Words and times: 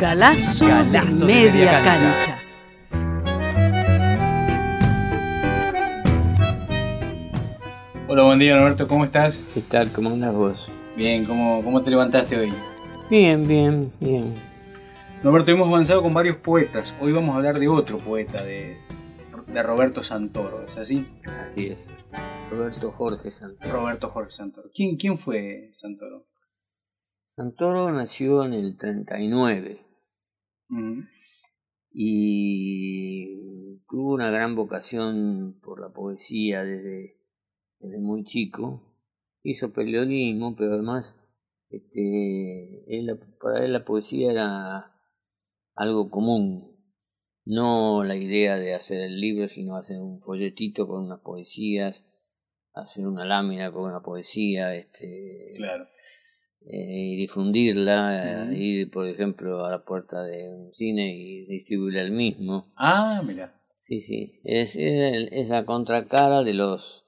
Galazo, 0.00 0.66
Galazo 0.66 1.26
de 1.26 1.34
de 1.34 1.40
media, 1.50 1.52
media 1.52 1.84
cancha. 1.84 2.40
cancha. 2.90 3.44
Hola, 8.08 8.22
buen 8.24 8.38
día 8.38 8.56
Norberto, 8.56 8.86
¿cómo 8.86 9.04
estás? 9.04 9.44
¿Qué 9.54 9.60
tal? 9.60 9.90
¿Cómo 9.92 10.10
andas 10.10 10.34
vos? 10.34 10.70
Bien, 10.96 11.24
¿cómo, 11.24 11.62
cómo 11.64 11.82
te 11.82 11.90
levantaste 11.90 12.36
hoy? 12.38 12.52
Bien, 13.10 13.46
bien, 13.46 13.92
bien. 14.00 14.34
Norberto, 15.22 15.50
hemos 15.50 15.68
avanzado 15.68 16.02
con 16.02 16.12
varios 16.14 16.36
poetas. 16.36 16.94
Hoy 17.00 17.12
vamos 17.12 17.34
a 17.34 17.36
hablar 17.38 17.58
de 17.58 17.68
otro 17.68 17.98
poeta, 17.98 18.42
de, 18.44 18.76
de 19.46 19.62
Roberto 19.62 20.02
Santoro, 20.02 20.64
¿es 20.66 20.76
así? 20.76 21.06
Así 21.46 21.66
es. 21.68 21.88
Roberto 22.50 22.92
Jorge 22.92 23.30
Santoro. 23.30 23.72
Roberto 23.72 24.10
Jorge 24.10 24.30
Santoro. 24.30 24.70
¿Quién, 24.74 24.96
quién 24.96 25.18
fue 25.18 25.70
Santoro? 25.72 26.26
Santoro 27.36 27.90
nació 27.90 28.44
en 28.44 28.52
el 28.54 28.76
39 28.76 29.80
Ujú. 30.70 31.02
y 31.90 33.78
tuvo 33.88 34.14
una 34.14 34.30
gran 34.30 34.54
vocación 34.54 35.58
por 35.62 35.80
la 35.80 35.92
poesía 35.92 36.62
desde, 36.62 37.16
desde 37.80 37.98
muy 37.98 38.24
chico. 38.24 38.82
Hizo 39.42 39.72
periodismo, 39.72 40.54
pero 40.56 40.74
además 40.74 41.16
este, 41.70 42.84
él- 42.86 43.18
para 43.40 43.64
él 43.64 43.72
la 43.72 43.84
poesía 43.84 44.30
era 44.30 44.92
algo 45.74 46.10
común. 46.10 46.72
No 47.44 48.04
la 48.04 48.16
idea 48.16 48.56
de 48.56 48.74
hacer 48.74 49.00
el 49.02 49.20
libro, 49.20 49.48
sino 49.48 49.76
hacer 49.76 50.00
un 50.00 50.20
folletito 50.20 50.86
con 50.86 51.04
unas 51.04 51.20
poesías, 51.20 52.04
hacer 52.74 53.06
una 53.06 53.24
lámina 53.24 53.70
con 53.72 53.84
una 53.84 54.00
poesía, 54.00 54.74
este, 54.74 55.52
Claro. 55.56 55.84
eh, 56.66 57.12
y 57.12 57.16
difundirla, 57.16 58.48
eh, 58.52 58.56
ir 58.58 58.90
por 58.90 59.06
ejemplo 59.08 59.64
a 59.64 59.70
la 59.70 59.84
puerta 59.84 60.22
de 60.22 60.48
un 60.48 60.74
cine 60.74 61.14
y 61.16 61.46
distribuirla 61.46 62.00
el 62.02 62.10
mismo. 62.12 62.72
Ah, 62.76 63.22
mira. 63.26 63.48
Sí, 63.78 64.00
sí, 64.00 64.40
es, 64.44 64.76
es, 64.76 65.12
el- 65.14 65.28
es 65.32 65.48
la 65.48 65.64
contracara 65.64 66.42
de 66.42 66.54
los, 66.54 67.04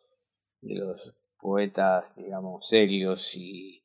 de 0.61 0.75
los 0.75 1.14
poetas, 1.41 2.14
digamos, 2.17 2.69
serios 2.69 3.33
y, 3.34 3.83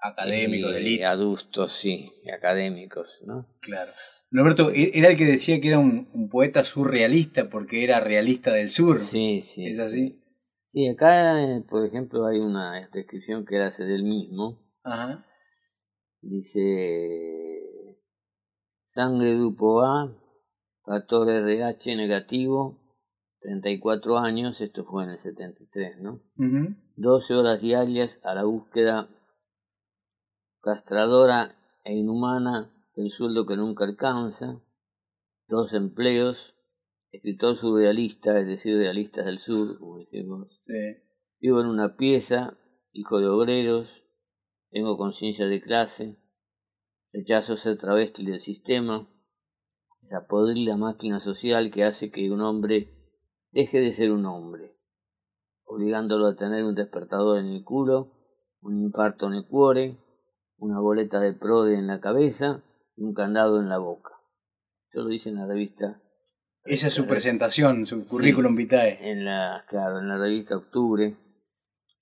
Académico, 0.00 0.68
y 0.78 1.02
adustos, 1.02 1.72
sí, 1.72 2.04
y 2.22 2.30
académicos, 2.30 3.18
¿no? 3.26 3.48
Claro. 3.60 3.90
Norberto, 4.30 4.70
e- 4.70 4.92
era 4.94 5.08
el 5.10 5.16
que 5.16 5.24
decía 5.24 5.60
que 5.60 5.68
era 5.68 5.78
un, 5.80 6.08
un 6.12 6.28
poeta 6.28 6.64
surrealista 6.64 7.50
porque 7.50 7.82
era 7.82 7.98
realista 7.98 8.52
del 8.52 8.70
sur. 8.70 9.00
Sí, 9.00 9.40
sí. 9.40 9.66
¿Es 9.66 9.80
así? 9.80 10.20
Sí, 10.68 10.86
acá, 10.86 11.42
eh, 11.42 11.64
por 11.66 11.86
ejemplo, 11.86 12.26
hay 12.26 12.40
una 12.40 12.86
descripción 12.92 13.46
que 13.46 13.56
él 13.56 13.62
hace 13.62 13.86
del 13.86 14.04
mismo. 14.04 14.58
Ajá. 14.84 15.24
Dice 16.20 17.96
sangre 18.88 19.34
grupo 19.34 19.80
A, 19.80 20.14
factor 20.84 21.30
RH 21.30 21.96
negativo, 21.96 22.78
34 23.40 24.18
años, 24.18 24.60
esto 24.60 24.84
fue 24.84 25.04
en 25.04 25.10
el 25.10 25.18
73, 25.18 26.02
¿no? 26.02 26.20
Ujú. 26.36 26.74
12 26.96 27.34
horas 27.34 27.62
diarias 27.62 28.20
a 28.22 28.34
la 28.34 28.44
búsqueda 28.44 29.08
castradora 30.60 31.56
e 31.82 31.94
inhumana 31.94 32.70
del 32.94 33.08
sueldo 33.10 33.46
que 33.46 33.56
nunca 33.56 33.86
alcanza, 33.86 34.60
dos 35.46 35.72
empleos, 35.72 36.57
escritor 37.10 37.56
surrealista, 37.56 38.38
es 38.38 38.46
decir, 38.46 38.76
realista 38.76 39.22
del 39.22 39.38
sur, 39.38 39.78
como 39.78 39.98
decimos, 39.98 40.48
Sí. 40.56 40.74
Vivo 41.40 41.60
en 41.60 41.68
una 41.68 41.96
pieza, 41.96 42.58
hijo 42.92 43.20
de 43.20 43.28
obreros, 43.28 43.88
tengo 44.70 44.96
conciencia 44.96 45.46
de 45.46 45.62
clase, 45.62 46.18
rechazo 47.12 47.56
ser 47.56 47.78
travesti 47.78 48.26
del 48.26 48.40
sistema, 48.40 49.08
esa 50.02 50.26
podrida 50.26 50.76
máquina 50.76 51.20
social 51.20 51.70
que 51.70 51.84
hace 51.84 52.10
que 52.10 52.30
un 52.30 52.40
hombre 52.40 52.92
deje 53.52 53.78
de 53.80 53.92
ser 53.92 54.10
un 54.10 54.26
hombre, 54.26 54.76
obligándolo 55.64 56.26
a 56.26 56.36
tener 56.36 56.64
un 56.64 56.74
despertador 56.74 57.38
en 57.38 57.46
el 57.46 57.64
culo, 57.64 58.12
un 58.60 58.78
infarto 58.78 59.28
en 59.28 59.34
el 59.34 59.46
cuore, 59.46 59.98
una 60.56 60.80
boleta 60.80 61.20
de 61.20 61.34
prode 61.34 61.76
en 61.76 61.86
la 61.86 62.00
cabeza 62.00 62.64
y 62.96 63.04
un 63.04 63.14
candado 63.14 63.60
en 63.60 63.68
la 63.68 63.78
boca. 63.78 64.10
Eso 64.90 65.02
lo 65.02 65.08
dice 65.08 65.28
en 65.28 65.36
la 65.36 65.46
revista 65.46 66.02
Esa 66.68 66.88
es 66.88 66.94
su 66.94 67.06
presentación, 67.06 67.86
su 67.86 68.04
currículum 68.06 68.54
vitae. 68.56 68.98
en 69.10 69.24
la, 69.24 69.64
claro, 69.68 70.00
en 70.00 70.08
la 70.08 70.18
revista 70.18 70.56
Octubre, 70.56 71.16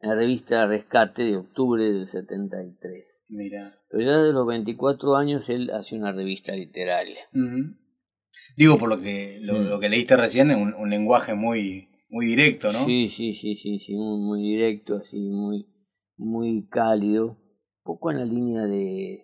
en 0.01 0.09
la 0.09 0.15
revista 0.15 0.67
Rescate 0.67 1.23
de 1.25 1.37
octubre 1.37 1.85
del 1.85 2.07
73. 2.09 3.25
Mira. 3.29 3.61
Pero 3.91 4.05
ya 4.05 4.17
de 4.23 4.33
los 4.33 4.47
24 4.47 5.17
años 5.17 5.49
él 5.49 5.71
hace 5.71 5.97
una 5.97 6.13
revista 6.13 6.53
literaria. 6.53 7.21
Ujú. 7.33 7.77
Digo, 8.57 8.79
por 8.79 8.89
lo 8.89 9.01
que, 9.01 9.39
lo, 9.41 9.55
Mm. 9.55 9.69
lo 9.69 9.81
que 9.81 9.89
leíste 9.89 10.17
recién, 10.17 10.51
un, 10.51 10.75
un 10.75 10.91
lenguaje 10.91 11.35
muy, 11.35 11.89
muy 12.11 12.27
directo, 12.27 12.69
¿no? 12.73 12.79
Sí, 12.85 13.09
sí, 13.09 13.33
sí, 13.33 13.55
sí, 13.55 13.79
sí, 13.79 13.95
muy, 13.97 14.21
muy 14.21 14.43
directo, 14.43 14.97
así, 14.97 15.19
muy, 15.31 15.67
muy 16.17 16.67
cálido, 16.69 17.39
poco 17.83 18.11
en 18.11 18.19
la 18.19 18.25
línea 18.25 18.63
de 18.63 19.23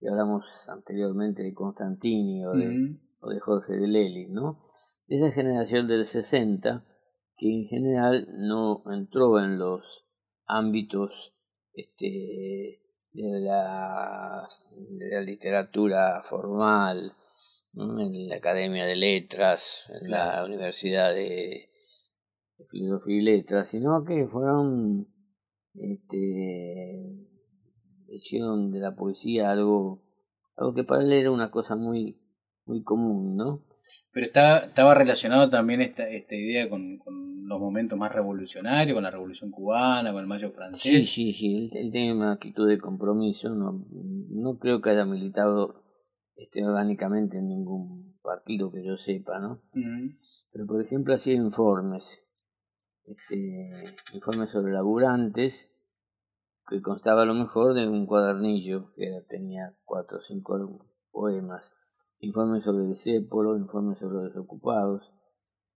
que 0.00 0.08
hablamos 0.08 0.44
anteriormente 0.68 1.42
de 1.42 1.52
Constantini 1.54 2.44
o 2.46 2.52
de. 2.52 2.96
O 3.20 3.30
de 3.30 3.40
Jorge 3.40 3.74
de 3.74 3.86
Lely, 3.86 4.28
¿no? 4.28 4.62
De 5.06 5.16
esa 5.16 5.32
generación 5.32 5.88
del 5.88 6.04
60 6.04 6.84
que 7.36 7.46
en 7.48 7.64
general 7.66 8.28
no 8.36 8.82
entró 8.92 9.38
en 9.38 9.58
los 9.58 10.04
ámbitos 10.46 11.34
este, 11.72 12.80
de, 13.12 13.40
la, 13.40 14.46
de 14.76 15.10
la 15.10 15.20
literatura 15.20 16.22
formal, 16.24 17.14
¿no? 17.72 18.00
en 18.00 18.28
la 18.28 18.36
Academia 18.36 18.84
de 18.86 18.96
Letras, 18.96 19.90
en 20.02 20.10
la 20.10 20.44
Universidad 20.44 21.14
de, 21.14 21.70
de 22.58 22.64
Filosofía 22.70 23.16
y 23.16 23.22
Letras, 23.22 23.68
sino 23.68 24.04
que 24.04 24.26
fueron, 24.26 25.06
este, 25.74 27.28
hicieron 28.08 28.72
de 28.72 28.80
la 28.80 28.96
poesía 28.96 29.50
algo, 29.50 30.02
algo 30.56 30.74
que 30.74 30.84
para 30.84 31.04
él 31.04 31.12
era 31.12 31.30
una 31.30 31.50
cosa 31.50 31.76
muy, 31.76 32.17
muy 32.68 32.82
común, 32.82 33.36
¿no? 33.36 33.64
Pero 34.12 34.26
está, 34.26 34.58
estaba 34.66 34.94
relacionado 34.94 35.50
también 35.50 35.80
esta, 35.80 36.08
esta 36.08 36.34
idea 36.34 36.68
con, 36.68 36.98
con 36.98 37.46
los 37.46 37.60
momentos 37.60 37.98
más 37.98 38.12
revolucionarios, 38.12 38.94
con 38.94 39.02
la 39.04 39.10
Revolución 39.10 39.50
Cubana, 39.50 40.12
con 40.12 40.20
el 40.20 40.26
Mayo 40.26 40.48
Sí, 40.48 40.54
francés. 40.54 41.10
sí, 41.10 41.32
sí, 41.32 41.56
él, 41.56 41.70
él 41.74 41.90
tiene 41.90 42.14
una 42.14 42.32
actitud 42.32 42.68
de 42.68 42.78
compromiso, 42.78 43.54
no, 43.54 43.86
no 44.30 44.58
creo 44.58 44.80
que 44.80 44.90
haya 44.90 45.04
militado 45.04 45.82
este, 46.36 46.64
orgánicamente 46.64 47.38
en 47.38 47.48
ningún 47.48 48.18
partido 48.22 48.70
que 48.70 48.84
yo 48.84 48.96
sepa, 48.96 49.38
¿no? 49.38 49.62
Pero 50.52 50.66
por 50.66 50.82
ejemplo 50.82 51.14
hacía 51.14 51.34
informes, 51.34 52.22
este, 53.04 53.70
informes 54.14 54.50
sobre 54.50 54.72
laburantes, 54.72 55.70
que 56.68 56.82
constaba 56.82 57.22
a 57.22 57.26
lo 57.26 57.34
mejor 57.34 57.72
de 57.72 57.88
un 57.88 58.04
cuadernillo 58.06 58.92
que 58.94 59.22
tenía 59.28 59.74
cuatro 59.84 60.18
o 60.18 60.20
cinco 60.22 60.86
poemas, 61.10 61.72
informes 62.20 62.64
sobre 62.64 62.84
el 62.84 62.88
Discépolo, 62.90 63.56
informes 63.56 63.98
sobre 63.98 64.14
los 64.16 64.24
desocupados, 64.24 65.12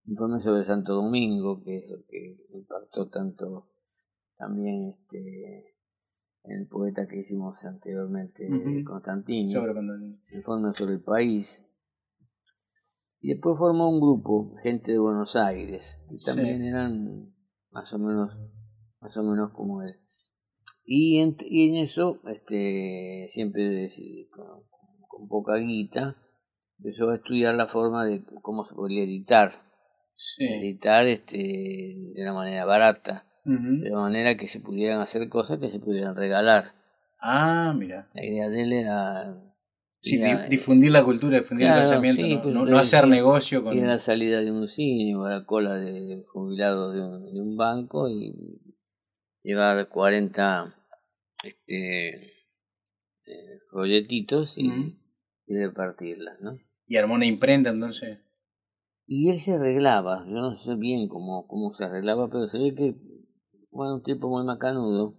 informes 0.06 0.42
sobre 0.42 0.64
Santo 0.64 0.94
Domingo, 0.94 1.62
que 1.62 1.78
es 1.78 1.90
lo 1.90 2.04
que 2.06 2.36
impactó 2.52 3.08
tanto 3.08 3.68
también 4.36 4.88
este 4.98 5.76
en 6.44 6.62
el 6.62 6.66
poeta 6.66 7.06
que 7.06 7.20
hicimos 7.20 7.64
anteriormente, 7.64 8.48
Sobre 8.48 9.72
cuando- 9.72 10.16
informes 10.32 10.76
sobre 10.76 10.94
el 10.94 11.02
país. 11.02 11.64
Y 13.20 13.28
después 13.34 13.56
formó 13.56 13.88
un 13.88 14.00
grupo, 14.00 14.56
gente 14.60 14.90
de 14.90 14.98
Buenos 14.98 15.36
Aires, 15.36 16.02
que 16.10 16.16
también 16.24 16.60
Sí. 16.60 16.66
eran 16.66 17.32
más 17.70 17.92
o 17.92 17.98
menos, 18.00 18.36
más 19.00 19.16
o 19.16 19.22
menos 19.22 19.52
como 19.52 19.82
él. 19.82 19.94
Y 20.84 21.18
en, 21.20 21.36
y 21.48 21.68
en 21.68 21.76
eso, 21.76 22.18
este, 22.26 23.28
siempre 23.28 23.88
con, 24.34 24.64
con 25.06 25.28
poca 25.28 25.54
guita, 25.58 26.16
empezó 26.82 27.10
a 27.10 27.16
estudiar 27.16 27.54
la 27.54 27.66
forma 27.68 28.04
de 28.04 28.22
cómo 28.42 28.64
se 28.64 28.74
podría 28.74 29.04
editar. 29.04 29.52
Sí. 30.14 30.44
Editar 30.44 31.06
este, 31.06 31.38
de 31.38 32.22
una 32.22 32.34
manera 32.34 32.64
barata, 32.64 33.24
Ujú. 33.44 33.82
de 33.82 33.90
manera 33.92 34.36
que 34.36 34.48
se 34.48 34.60
pudieran 34.60 35.00
hacer 35.00 35.28
cosas 35.28 35.58
que 35.58 35.70
se 35.70 35.78
pudieran 35.78 36.16
regalar. 36.16 36.74
Ah, 37.20 37.72
mira. 37.76 38.08
La 38.14 38.24
idea 38.24 38.48
de 38.48 38.62
él 38.62 38.72
era 38.72 39.40
Sí, 40.00 40.20
difundir 40.50 40.90
la 40.90 41.04
cultura, 41.04 41.38
difundir 41.38 41.68
Claro, 41.68 41.82
el 41.82 41.88
pensamiento, 41.88 42.22
sí, 42.22 42.34
¿no? 42.34 42.42
pues, 42.42 42.54
no, 42.54 42.60
no 42.62 42.66
entonces, 42.66 42.94
hacer 42.94 43.04
sí, 43.04 43.10
negocio 43.10 43.62
con... 43.62 43.76
Ir 43.76 43.84
a 43.84 43.86
la 43.86 43.98
salida 44.00 44.40
de 44.40 44.50
un 44.50 44.66
cine 44.66 45.14
o 45.14 45.28
la 45.28 45.44
cola 45.44 45.76
de 45.76 46.24
jubilados 46.26 46.94
de 46.94 47.00
un, 47.00 47.32
de 47.32 47.40
un 47.40 47.56
banco 47.56 48.08
y 48.08 48.34
llevar 49.44 49.88
40 49.88 50.74
este, 51.44 52.08
eh, 53.26 53.60
y 55.46 55.56
repartirlas, 55.56 56.40
¿no? 56.40 56.58
Y 56.92 56.98
armó 56.98 57.14
una 57.14 57.24
imprenta, 57.24 57.70
entonces... 57.70 58.18
Y 59.06 59.30
él 59.30 59.36
se 59.36 59.54
arreglaba, 59.54 60.26
yo 60.26 60.34
no 60.34 60.58
sé 60.58 60.74
bien 60.74 61.08
cómo, 61.08 61.46
cómo 61.46 61.72
se 61.72 61.84
arreglaba, 61.84 62.28
pero 62.28 62.48
se 62.48 62.58
ve 62.58 62.74
que, 62.74 62.94
bueno, 63.70 63.94
un 63.94 64.02
tipo 64.02 64.28
muy 64.28 64.44
macanudo, 64.44 65.16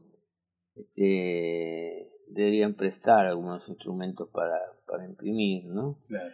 este, 0.75 2.11
deberían 2.27 2.75
prestar 2.75 3.25
algunos 3.25 3.67
instrumentos 3.69 4.29
para, 4.29 4.55
para 4.85 5.03
imprimir, 5.05 5.65
¿no? 5.65 5.97
Claro. 6.07 6.29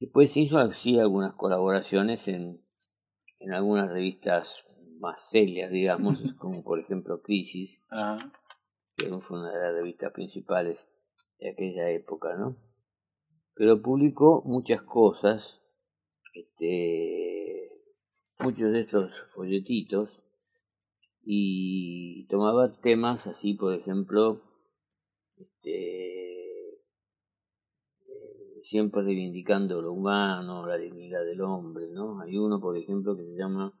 Después 0.00 0.34
hizo 0.38 0.56
así 0.56 0.98
algunas 0.98 1.34
colaboraciones 1.34 2.26
en, 2.28 2.64
en 3.40 3.52
algunas 3.52 3.90
revistas 3.90 4.66
más 4.98 5.28
serias, 5.28 5.70
digamos, 5.70 6.20
como 6.38 6.64
por 6.64 6.80
ejemplo 6.80 7.20
Crisis, 7.20 7.84
Ah, 7.90 8.16
que 8.96 9.10
fue 9.20 9.40
una 9.40 9.52
de 9.52 9.62
las 9.62 9.74
revistas 9.74 10.10
principales 10.12 10.88
de 11.38 11.50
aquella 11.50 11.90
época, 11.90 12.34
¿no? 12.34 12.56
Pero 13.58 13.82
publicó 13.82 14.42
muchas 14.46 14.82
cosas, 14.82 15.60
este, 16.32 17.72
muchos 18.38 18.70
de 18.72 18.82
estos 18.82 19.12
folletitos, 19.34 20.22
y 21.24 22.24
tomaba 22.28 22.70
temas 22.70 23.26
así, 23.26 23.54
por 23.54 23.74
ejemplo, 23.74 24.40
este, 25.36 26.68
eh, 26.68 26.80
siempre 28.62 29.02
reivindicando 29.02 29.82
lo 29.82 29.92
humano, 29.92 30.64
la 30.64 30.76
dignidad 30.76 31.24
del 31.24 31.40
hombre, 31.40 31.88
¿no? 31.90 32.20
Hay 32.20 32.38
uno, 32.38 32.60
por 32.60 32.76
ejemplo, 32.76 33.16
que 33.16 33.24
se 33.24 33.36
llama 33.36 33.76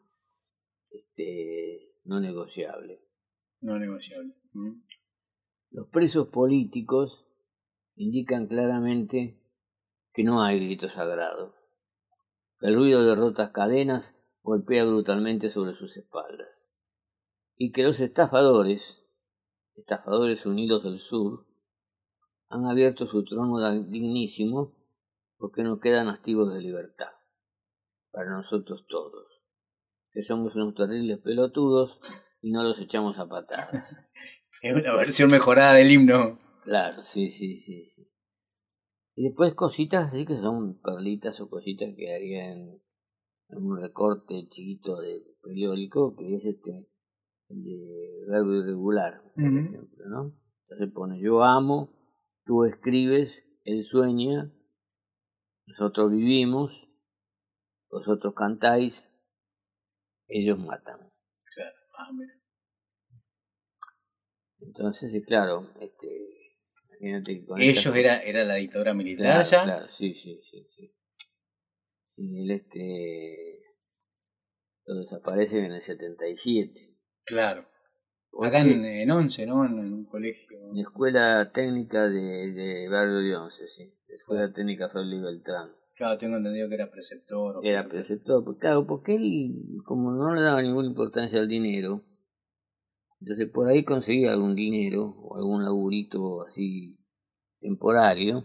este, 0.90 1.92
no 2.04 2.18
negociable. 2.18 3.00
no 3.60 3.78
negociable. 3.78 4.34
Mm. 4.54 4.82
Los 5.70 5.86
presos 5.88 6.26
políticos 6.28 7.24
indican 7.94 8.48
claramente 8.48 9.38
que 10.18 10.24
no 10.24 10.42
hay 10.42 10.58
grito 10.58 10.88
sagrado. 10.88 11.54
El 12.60 12.74
ruido 12.74 13.04
de 13.04 13.14
rotas 13.14 13.52
cadenas 13.52 14.16
golpea 14.42 14.84
brutalmente 14.84 15.48
sobre 15.48 15.76
sus 15.76 15.96
espaldas. 15.96 16.74
Y 17.54 17.70
que 17.70 17.84
los 17.84 18.00
estafadores, 18.00 18.82
estafadores 19.76 20.44
unidos 20.44 20.82
del 20.82 20.98
sur, 20.98 21.46
han 22.48 22.66
abierto 22.66 23.06
su 23.06 23.24
trono 23.24 23.60
dignísimo 23.84 24.74
porque 25.36 25.62
no 25.62 25.78
quedan 25.78 26.08
activos 26.08 26.52
de 26.52 26.62
libertad. 26.62 27.12
Para 28.10 28.32
nosotros 28.32 28.86
todos. 28.88 29.44
Que 30.10 30.24
somos 30.24 30.52
unos 30.56 30.74
terribles 30.74 31.20
pelotudos 31.20 32.00
y 32.42 32.50
no 32.50 32.64
los 32.64 32.80
echamos 32.80 33.16
a 33.20 33.28
patadas. 33.28 34.10
Es 34.62 34.74
una 34.74 34.92
versión 34.94 35.30
mejorada 35.30 35.74
del 35.74 35.92
himno. 35.92 36.40
Claro, 36.64 37.04
sí, 37.04 37.28
sí, 37.28 37.60
sí, 37.60 37.86
sí. 37.86 38.10
Y 39.18 39.24
después 39.24 39.52
cositas 39.54 40.12
así 40.12 40.24
que 40.24 40.36
son 40.36 40.80
perlitas 40.80 41.40
o 41.40 41.50
cositas 41.50 41.92
que 41.96 42.14
haría 42.14 42.52
en, 42.52 42.80
un 43.48 43.80
recorte 43.80 44.46
chiquito 44.48 45.00
de 45.00 45.24
periódico, 45.42 46.14
que 46.14 46.36
es 46.36 46.44
este, 46.44 46.88
el 47.48 47.64
de 47.64 48.26
verbo 48.28 48.54
irregular, 48.54 49.20
por 49.34 49.42
ejemplo, 49.42 50.06
¿no? 50.08 50.38
Entonces 50.62 50.94
pone 50.94 51.20
yo 51.20 51.42
amo, 51.42 51.90
tú 52.44 52.62
escribes, 52.62 53.44
él 53.64 53.82
sueña, 53.82 54.54
nosotros 55.66 56.12
vivimos, 56.12 56.88
vosotros 57.90 58.34
cantáis, 58.36 59.12
ellos 60.28 60.60
matan. 60.60 61.10
Claro. 61.56 61.76
Ah, 61.98 62.12
mira. 62.12 62.34
Entonces, 64.60 65.10
claro, 65.26 65.72
este, 65.80 66.37
imagínate 67.00 67.40
que 67.40 67.46
con 67.46 67.60
Ellos 67.60 67.96
era, 67.96 68.18
era 68.22 68.44
la 68.44 68.54
dictadura 68.56 68.94
militar 68.94 69.24
Claro, 69.26 69.44
ya. 69.48 69.62
claro, 69.64 69.88
sí, 69.88 70.14
sí, 70.14 70.40
sí, 70.50 70.66
sí. 70.76 70.94
Y 72.16 72.42
él 72.42 72.50
este 72.50 73.62
lo 74.86 74.94
desaparece 74.96 75.58
en 75.58 75.72
el 75.72 75.82
77. 75.82 76.96
Claro. 77.24 77.66
Porque 78.30 78.48
Acá 78.48 78.60
en, 78.60 78.84
en 78.84 79.10
11, 79.10 79.46
¿no? 79.46 79.64
En, 79.64 79.72
en 79.78 79.92
un 79.92 80.04
colegio. 80.06 80.58
en 80.70 80.76
la 80.76 80.82
escuela 80.82 81.50
técnica 81.52 82.08
de, 82.08 82.52
de 82.52 82.88
Barrio 82.88 83.18
de 83.18 83.36
Once, 83.36 83.66
sí. 83.68 83.94
La 84.08 84.14
escuela 84.16 84.52
técnica 84.52 84.88
Félix 84.88 85.22
Beltrán. 85.22 85.72
Claro, 85.94 86.16
tengo 86.18 86.36
entendido 86.36 86.68
que 86.68 86.76
era 86.76 86.90
preceptor. 86.90 87.56
o- 87.58 87.62
Era 87.62 87.86
preceptor, 87.88 88.44
pues, 88.44 88.58
claro, 88.58 88.86
porque 88.86 89.14
él, 89.16 89.52
como 89.84 90.12
no 90.12 90.34
le 90.34 90.40
daba 90.42 90.62
ninguna 90.62 90.86
importancia 90.88 91.38
al 91.38 91.48
dinero, 91.48 92.02
entonces 93.20 93.48
por 93.50 93.68
ahí 93.68 93.84
conseguía 93.84 94.32
algún 94.32 94.54
dinero 94.54 95.16
o 95.20 95.36
algún 95.36 95.64
laburito 95.64 96.42
así 96.42 96.98
temporario. 97.60 98.42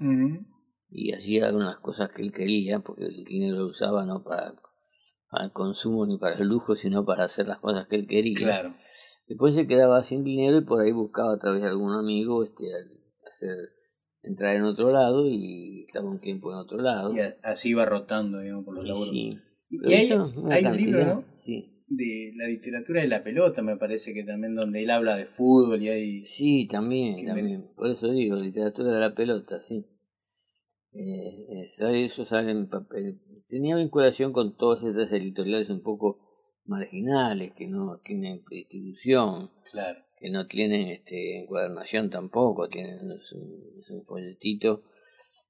Y 0.95 1.11
hacía 1.11 1.47
algunas 1.47 1.77
cosas 1.79 2.09
que 2.09 2.21
él 2.21 2.31
quería, 2.31 2.79
porque 2.79 3.05
el 3.05 3.23
dinero 3.23 3.57
lo 3.57 3.65
usaba 3.65 4.05
no 4.05 4.23
para, 4.23 4.53
para 5.27 5.45
el 5.45 5.51
consumo 5.51 6.05
ni 6.05 6.19
para 6.19 6.35
el 6.35 6.47
lujo, 6.47 6.75
sino 6.75 7.03
para 7.03 7.23
hacer 7.23 7.47
las 7.47 7.57
cosas 7.57 7.87
que 7.87 7.95
él 7.95 8.07
quería. 8.07 8.37
Claro. 8.37 8.75
Después 9.27 9.55
se 9.55 9.65
quedaba 9.65 10.03
sin 10.03 10.23
dinero 10.23 10.57
y 10.57 10.65
por 10.65 10.81
ahí 10.81 10.91
buscaba 10.91 11.33
a 11.33 11.39
través 11.39 11.63
de 11.63 11.67
algún 11.67 11.93
amigo 11.93 12.43
este, 12.43 12.65
hacer 13.27 13.57
entrar 14.21 14.55
en 14.55 14.63
otro 14.63 14.91
lado 14.91 15.27
y 15.27 15.85
estaba 15.87 16.07
un 16.07 16.19
tiempo 16.19 16.51
en 16.51 16.57
otro 16.59 16.77
lado. 16.77 17.11
Y 17.15 17.21
así 17.41 17.69
iba 17.69 17.85
rotando, 17.85 18.39
digamos, 18.39 18.63
por 18.65 18.75
los 18.75 18.85
laburos. 18.85 19.09
sí. 19.09 19.39
Y 19.69 19.93
hay, 19.93 20.11
hay 20.51 20.65
un 20.65 20.77
libro, 20.77 21.05
¿no? 21.05 21.25
Sí. 21.33 21.72
De 21.87 22.31
la 22.35 22.47
literatura 22.47 23.01
de 23.01 23.07
la 23.07 23.23
pelota, 23.23 23.61
me 23.61 23.77
parece 23.77 24.13
que 24.13 24.23
también, 24.23 24.55
donde 24.55 24.83
él 24.83 24.89
habla 24.89 25.15
de 25.15 25.25
fútbol 25.25 25.81
y 25.81 25.89
hay. 25.89 26.25
Sí, 26.25 26.67
también, 26.67 27.25
también. 27.25 27.67
Por 27.75 27.91
eso 27.91 28.11
digo, 28.11 28.35
literatura 28.37 28.91
de 28.93 28.99
la 28.99 29.13
pelota, 29.13 29.61
sí. 29.61 29.85
Eh, 30.93 31.63
eso, 31.63 31.87
eso 31.89 32.25
sale 32.25 32.51
en 32.51 32.67
papel. 32.69 33.19
Tenía 33.47 33.75
vinculación 33.75 34.31
con 34.31 34.55
todas 34.55 34.83
estas 34.83 35.11
editoriales 35.11 35.69
un 35.69 35.81
poco 35.81 36.19
marginales, 36.65 37.51
que 37.53 37.67
no 37.67 37.99
tienen 38.03 38.43
distribución, 38.49 39.51
Claro. 39.71 39.99
que 40.19 40.29
no 40.29 40.47
tienen 40.47 40.87
este 40.87 41.39
encuadernación 41.41 42.09
tampoco, 42.09 42.69
tienen 42.69 43.11
es 43.11 43.31
un, 43.33 43.79
es 43.79 43.89
un 43.89 44.03
folletito. 44.03 44.83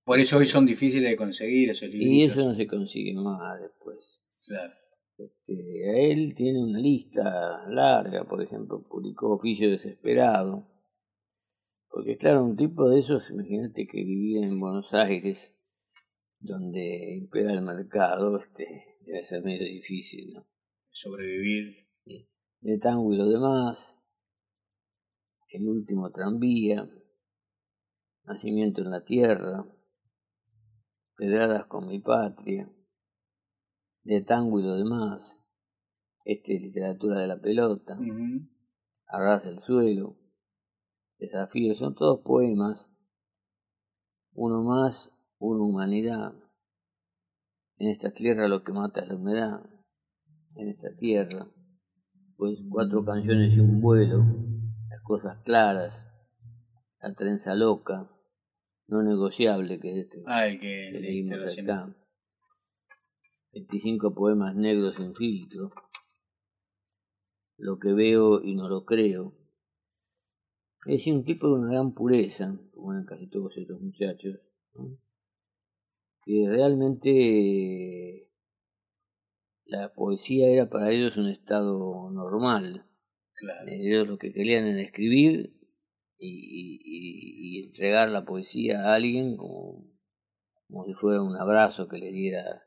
Por 0.04 0.20
eso 0.20 0.38
hoy 0.38 0.46
son 0.46 0.66
difíciles 0.66 1.10
de 1.10 1.16
conseguir 1.16 1.70
esos 1.70 1.90
libros. 1.90 2.10
Y 2.10 2.24
eso 2.24 2.46
no 2.46 2.56
se 2.56 2.68
consigue 2.68 3.14
más 3.14 3.62
después. 3.62 4.22
Claro. 4.48 4.72
Este, 5.18 6.12
él 6.12 6.34
tiene 6.34 6.64
una 6.64 6.80
lista 6.80 7.68
larga, 7.70 8.26
por 8.26 8.42
ejemplo, 8.42 8.82
publicó 8.82 9.34
Oficio 9.34 9.70
Desesperado. 9.70 10.68
Porque 11.90 12.18
claro, 12.18 12.44
un 12.44 12.56
tipo 12.56 12.90
de 12.90 13.00
esos, 13.00 13.30
imagínate 13.30 13.86
que 13.86 14.04
vivía 14.04 14.46
en 14.46 14.60
Buenos 14.60 14.94
Aires, 14.96 15.56
donde 16.40 17.16
impera 17.16 17.54
el 17.54 17.62
mercado, 17.62 18.36
este, 18.38 18.98
debe 19.02 19.24
ser 19.24 19.44
medio 19.44 19.66
difícil, 19.66 20.34
¿no? 20.34 20.48
Sobrevivir. 20.90 21.68
De 22.62 22.78
tango 22.80 23.14
y 23.14 23.18
lo 23.18 23.28
demás, 23.28 24.02
El 25.50 25.68
último 25.68 26.12
tranvía, 26.12 26.90
Nacimiento 28.26 28.82
en 28.82 28.90
la 28.90 29.04
tierra, 29.04 29.66
Pedradas 31.16 31.66
con 31.68 31.88
mi 31.88 32.00
patria, 32.00 32.72
De 34.04 34.22
tango 34.22 34.60
y 34.60 34.64
lo 34.64 34.76
demás, 34.76 35.44
este 36.26 36.60
literatura 36.60 37.20
de 37.20 37.28
la 37.28 37.40
pelota. 37.40 37.98
A 39.08 39.20
ras 39.20 39.44
del 39.44 39.60
suelo, 39.60 40.18
Desafíos, 41.24 41.78
son 41.78 41.96
todos 41.96 42.20
poemas, 42.20 42.92
uno 44.34 44.62
más, 44.62 45.10
una 45.40 45.64
humanidad. 45.64 46.34
En 47.78 47.88
esta 47.88 48.12
tierra 48.12 48.50
lo 48.50 48.66
que 48.66 48.74
mata 48.74 49.00
es 49.00 49.08
la 49.08 49.16
humedad, 49.16 49.62
en 50.56 50.68
esta 50.68 50.94
tierra, 50.98 51.48
pues 52.36 52.60
cuatro 52.70 53.06
canciones 53.06 53.56
y 53.56 53.60
un 53.62 53.80
vuelo, 53.80 54.18
las 54.90 55.02
cosas 55.04 55.38
claras, 55.46 56.06
la 57.00 57.14
trenza 57.14 57.56
loca, 57.56 58.12
no 58.88 59.02
negociable 59.02 59.80
que 59.80 59.92
es 59.92 59.98
este 60.06 60.24
Ah, 60.26 60.46
el 60.48 60.60
que 60.60 60.90
que 60.92 61.00
leímos 61.00 61.58
acá. 61.58 61.96
25 63.54 64.14
poemas 64.14 64.56
negros 64.56 64.96
sin 64.96 65.14
filtro. 65.16 65.72
Lo 67.58 67.78
que 67.78 67.94
veo 67.94 68.44
y 68.44 68.56
no 68.56 68.68
lo 68.68 68.84
creo. 68.84 69.34
Es 70.86 70.98
decir, 70.98 71.14
un 71.14 71.24
tipo 71.24 71.48
de 71.48 71.54
una 71.54 71.72
gran 71.72 71.94
pureza, 71.94 72.60
como 72.74 72.92
eran 72.92 73.06
casi 73.06 73.28
todos 73.28 73.56
estos 73.58 73.80
muchachos, 73.80 74.40
¿no? 74.74 74.98
que 76.26 76.46
realmente 76.48 78.30
la 79.66 79.94
poesía 79.94 80.50
era 80.50 80.70
para 80.70 80.92
ellos 80.92 81.18
un 81.18 81.28
estado 81.28 82.10
normal. 82.12 82.86
Claro. 83.34 83.68
Ellos 83.68 84.08
lo 84.08 84.18
que 84.18 84.34
querían 84.34 84.66
era 84.66 84.82
escribir 84.82 85.54
y, 86.18 86.80
y, 86.86 87.66
entregar 87.66 88.10
la 88.10 88.24
poesía 88.24 88.82
a 88.82 88.96
alguien 88.96 89.36
como, 89.36 89.86
como 90.68 90.86
si 90.86 90.94
fuera 90.94 91.22
un 91.22 91.36
abrazo 91.36 91.88
que 91.88 91.98
le 91.98 92.12
diera 92.12 92.64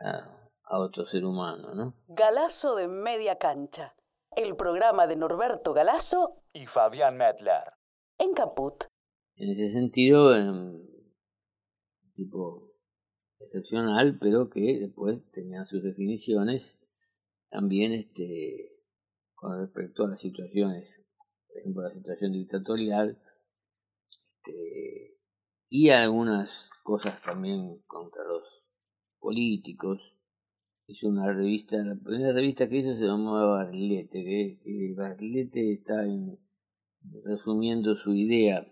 a, 0.00 0.50
a 0.64 0.78
otro 0.78 1.04
ser 1.06 1.24
humano, 1.24 1.74
¿no? 1.74 1.94
Galazo 2.08 2.76
de 2.76 2.88
media 2.88 3.38
cancha. 3.38 3.94
El 4.36 4.56
programa 4.56 5.06
de 5.06 5.16
Norberto 5.16 5.72
Galazo 5.72 6.42
y 6.52 6.66
Fabián 6.66 7.16
Medler. 7.16 7.72
En 8.18 8.34
Caput. 8.34 8.84
En 9.36 9.50
ese 9.50 9.68
sentido, 9.68 10.34
tipo 12.14 12.72
excepcional, 13.38 14.18
pero 14.20 14.50
que 14.50 14.80
después 14.80 15.18
tenía 15.30 15.64
sus 15.64 15.82
definiciones 15.82 16.78
también 17.50 17.92
este 17.92 18.74
con 19.34 19.60
respecto 19.60 20.04
a 20.04 20.08
las 20.08 20.20
situaciones, 20.20 21.00
por 21.46 21.58
ejemplo 21.58 21.82
la 21.82 21.94
situación 21.94 22.32
dictatorial, 22.32 23.22
este, 24.48 25.16
y 25.68 25.90
algunas 25.90 26.70
cosas 26.82 27.22
también 27.22 27.80
contra 27.86 28.24
los 28.24 28.57
políticos. 29.28 30.16
Hizo 30.86 31.08
una 31.08 31.30
revista, 31.30 31.76
la 31.76 31.96
primera 32.02 32.32
revista 32.32 32.66
que 32.66 32.78
hizo 32.78 32.94
se 32.94 33.04
llamaba 33.04 33.58
Barlete, 33.58 34.24
que, 34.24 34.58
que 34.64 34.94
Barlete 34.96 35.74
está 35.74 36.02
en, 36.02 36.38
resumiendo 37.24 37.94
su 37.94 38.14
idea 38.14 38.66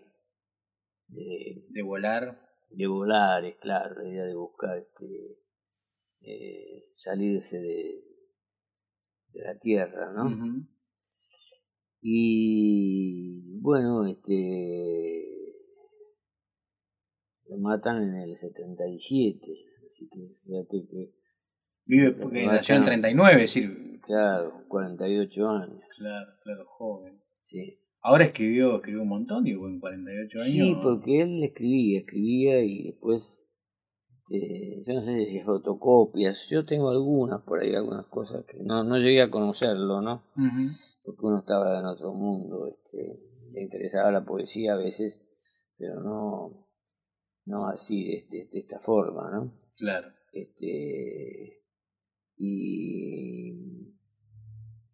de, 1.09 1.63
de 1.69 1.81
volar. 1.83 2.41
De 2.71 2.87
volar, 2.87 3.45
es 3.45 3.57
claro, 3.57 4.01
la 4.01 4.09
idea 4.09 4.25
de 4.25 4.33
buscar 4.33 4.79
este, 4.79 5.37
eh, 6.21 6.89
salirse 6.93 7.59
de, 7.59 8.03
de 9.33 9.41
la 9.43 9.59
tierra, 9.59 10.11
¿no? 10.11 10.65
Y 12.01 13.59
bueno, 13.61 14.07
este 14.07 15.27
lo 17.45 17.57
matan 17.57 18.01
en 18.01 18.15
el 18.15 18.35
77, 18.35 19.66
así 19.97 20.09
que 20.09 20.37
fíjate 20.45 20.87
que 20.89 21.13
vive 21.85 22.11
porque 22.11 22.45
nació 22.45 22.75
en 22.75 22.81
el 22.81 22.85
39, 22.87 23.35
es 23.35 23.41
decir, 23.41 24.01
claro, 24.01 24.63
48 24.67 25.49
años. 25.49 25.79
Claro, 25.97 26.31
claro, 26.43 26.65
joven. 26.67 27.21
Sí. 27.41 27.79
Ahora 28.01 28.25
escribió, 28.25 28.75
escribió 28.75 29.01
un 29.01 29.09
montón, 29.09 29.43
digo, 29.43 29.67
en 29.67 29.79
48 29.79 30.37
años. 30.37 30.47
Sí, 30.47 30.77
porque 30.81 31.21
él 31.21 31.43
escribía, 31.43 31.99
escribía 31.99 32.63
y 32.63 32.91
después 32.91 33.47
este, 34.29 34.83
yo 34.85 34.93
no 34.93 35.05
sé 35.05 35.25
si 35.27 35.41
fotocopias, 35.41 36.49
yo 36.49 36.65
tengo 36.65 36.89
algunas 36.89 37.41
por 37.43 37.61
ahí, 37.61 37.73
algunas 37.73 38.07
cosas 38.07 38.45
que 38.45 38.61
no, 38.61 38.83
no 38.83 38.97
llegué 38.97 39.21
a 39.21 39.31
conocerlo, 39.31 40.01
¿no? 40.01 40.23
Porque 41.03 41.21
uno 41.25 41.39
estaba 41.39 41.79
en 41.79 41.85
otro 41.85 42.13
mundo, 42.13 42.67
este, 42.67 43.21
le 43.51 43.61
interesaba 43.61 44.11
la 44.11 44.25
poesía 44.25 44.73
a 44.73 44.77
veces, 44.77 45.17
pero 45.77 46.01
no, 46.01 46.67
no 47.45 47.67
así 47.67 48.27
de, 48.29 48.47
de, 48.51 48.59
esta 48.59 48.79
forma, 48.79 49.31
¿no? 49.31 49.53
Claro. 49.77 50.11
Este, 50.33 51.63
y 52.37 53.53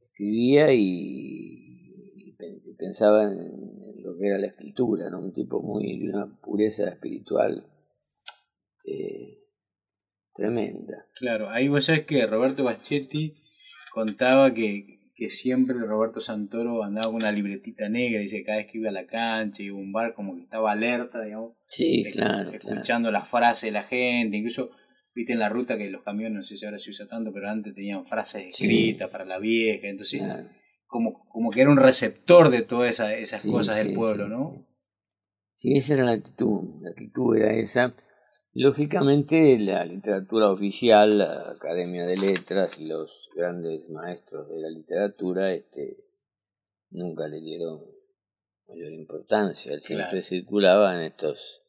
escribía 0.01 0.73
y, 0.73 2.35
pensaba 2.77 3.23
en, 3.23 4.03
lo 4.03 4.17
que 4.17 4.27
era 4.27 4.37
la 4.37 4.47
escritura, 4.47 5.09
¿no? 5.09 5.19
Un 5.19 5.33
tipo 5.33 5.61
muy 5.61 5.99
de 5.99 6.09
una 6.09 6.39
pureza 6.41 6.89
espiritual 6.89 7.65
este, 8.77 9.39
tremenda. 10.33 11.07
Claro, 11.15 11.49
ahí 11.49 11.67
vos 11.67 11.85
sabés 11.85 12.05
que 12.05 12.25
Roberto 12.25 12.63
Bachetti 12.63 13.35
contaba 13.93 14.53
que, 14.53 14.99
que 15.15 15.29
siempre 15.29 15.75
Roberto 15.75 16.19
Santoro 16.19 16.83
andaba 16.83 17.07
con 17.07 17.15
una 17.15 17.31
libretita 17.31 17.87
negra, 17.87 18.19
dice 18.19 18.43
cada 18.43 18.57
vez 18.57 18.67
que 18.71 18.79
iba 18.79 18.89
a 18.89 18.93
la 18.93 19.05
cancha, 19.05 19.61
iba 19.61 19.77
a 19.77 19.79
un 19.79 19.91
bar, 19.91 20.13
como 20.15 20.35
que 20.35 20.43
estaba 20.43 20.71
alerta, 20.71 21.21
digamos. 21.21 21.53
Sí, 21.67 22.05
claro. 22.11 22.51
Escuchando 22.51 23.11
las 23.11 23.29
frases 23.29 23.67
de 23.67 23.71
la 23.71 23.83
gente, 23.83 24.37
incluso 24.37 24.71
viste 25.13 25.33
en 25.33 25.39
la 25.39 25.49
ruta 25.49 25.77
que 25.77 25.89
los 25.89 26.03
camiones, 26.03 26.37
no 26.37 26.43
sé 26.43 26.57
si 26.57 26.65
ahora 26.65 26.79
se 26.79 26.89
usa 26.89 27.07
tanto, 27.07 27.31
pero 27.31 27.49
antes 27.49 27.75
tenían 27.75 28.05
frases 28.05 28.45
escritas 28.45 29.09
para 29.09 29.25
la 29.25 29.37
vieja, 29.37 29.87
entonces 29.87 30.21
como, 30.87 31.27
como 31.29 31.49
que 31.51 31.61
era 31.61 31.69
un 31.69 31.77
receptor 31.77 32.49
de 32.49 32.61
todas 32.63 32.99
esas 32.99 33.45
cosas 33.45 33.77
del 33.77 33.93
pueblo, 33.93 34.27
¿no? 34.27 34.67
Sí, 35.55 35.77
esa 35.77 35.93
era 35.93 36.03
la 36.03 36.11
actitud, 36.11 36.81
la 36.81 36.89
actitud 36.89 37.37
era 37.37 37.53
esa. 37.53 37.95
Lógicamente 38.51 39.57
la 39.59 39.85
literatura 39.85 40.51
oficial, 40.51 41.19
la 41.19 41.51
Academia 41.51 42.05
de 42.05 42.17
Letras 42.17 42.79
y 42.79 42.85
los 42.85 43.22
grandes 43.35 43.89
maestros 43.89 44.49
de 44.49 44.61
la 44.61 44.69
literatura 44.69 45.53
este, 45.53 45.97
nunca 46.89 47.27
le 47.27 47.39
dieron 47.39 47.81
mayor 48.67 48.93
importancia. 48.93 49.73
Él 49.73 49.81
siempre 49.81 50.23
circulaba 50.23 50.95
en 50.95 51.05
estos 51.05 51.63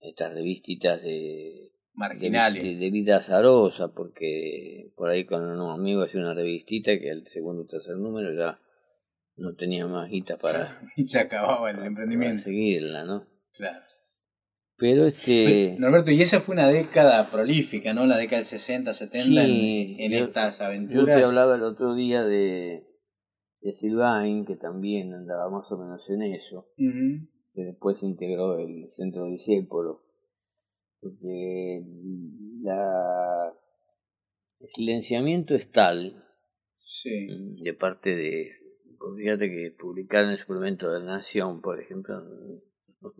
estas 0.00 0.32
revistitas 0.32 1.02
de 1.02 1.72
marginales. 1.94 2.62
de, 2.62 2.90
vida 2.90 3.18
azarosa 3.18 3.92
porque 3.92 4.92
por 4.96 5.10
ahí 5.10 5.24
con 5.24 5.44
un 5.44 5.70
amigo 5.70 6.02
hacía 6.02 6.20
una 6.20 6.34
revistita 6.34 6.98
que 6.98 7.10
al 7.10 7.26
segundo 7.28 7.62
o 7.62 7.66
tercer 7.66 7.96
número 7.96 8.32
ya 8.34 8.58
no 9.36 9.54
tenía 9.54 9.86
más 9.86 10.10
guita 10.10 10.38
para 10.38 10.80
y 10.96 11.04
se 11.04 11.20
acababa 11.20 11.70
el 11.70 11.84
emprendimiento. 11.84 12.44
seguirla 12.44 13.04
no 13.04 13.26
claro 13.52 13.80
pero 14.80 15.06
este. 15.06 15.76
Norberto, 15.78 16.10
y 16.10 16.22
esa 16.22 16.40
fue 16.40 16.54
una 16.54 16.66
década 16.66 17.30
prolífica, 17.30 17.92
¿no? 17.92 18.06
La 18.06 18.16
década 18.16 18.38
del 18.38 18.46
60, 18.46 18.94
70 18.94 19.44
en, 19.44 20.12
estas 20.14 20.62
aventuras. 20.62 21.06
Yo 21.06 21.22
te 21.22 21.24
hablaba 21.24 21.56
el 21.56 21.62
otro 21.62 21.94
día 21.94 22.24
de, 22.24 22.86
de 23.60 23.72
Silvain, 23.74 24.46
que 24.46 24.56
también 24.56 25.12
andaba 25.12 25.50
más 25.50 25.70
o 25.70 25.76
menos 25.76 26.00
en 26.08 26.22
eso, 26.22 26.70
que 26.76 27.62
después 27.62 28.02
integró 28.02 28.58
el 28.58 28.88
centro 28.88 29.26
discípulo. 29.26 30.02
Porque 30.98 31.82
la, 32.62 33.52
el 34.60 34.68
silenciamiento 34.68 35.54
es 35.54 35.70
tal 35.70 36.24
sí. 36.78 37.28
de 37.62 37.74
parte 37.74 38.16
de. 38.16 38.52
Fíjate 39.18 39.50
que 39.50 39.74
publicar 39.78 40.24
en 40.24 40.30
el 40.30 40.38
suplemento 40.38 40.90
de 40.90 41.00
la 41.00 41.16
Nación, 41.16 41.60
por 41.60 41.80
ejemplo, 41.80 42.22
no 43.00 43.12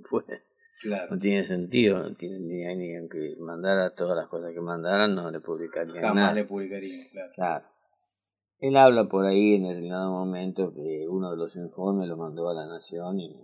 no 1.11 1.19
tiene 1.19 1.47
sentido, 1.47 1.99
no 1.99 2.15
tiene 2.15 2.39
ni, 2.39 2.77
ni 2.77 2.97
aunque 2.97 3.37
mandara 3.39 3.95
todas 3.95 4.17
las 4.17 4.29
cosas 4.29 4.53
que 4.53 4.61
mandaran, 4.61 5.15
no 5.15 5.31
le 5.31 5.41
publicaría 5.41 6.01
Jamás 6.01 6.15
nada. 6.15 6.33
le 6.35 6.45
publicaría, 6.45 6.89
claro. 7.13 7.33
claro. 7.35 7.67
Él 8.59 8.77
habla 8.77 9.09
por 9.09 9.27
ahí 9.27 9.55
en 9.55 9.63
determinado 9.63 10.11
momento 10.13 10.73
que 10.75 11.07
uno 11.09 11.31
de 11.31 11.37
los 11.37 11.57
informes 11.57 12.09
lo 12.09 12.17
mandó 12.17 12.49
a 12.51 12.55
la 12.55 12.67
Nación 12.67 13.19
y 13.19 13.35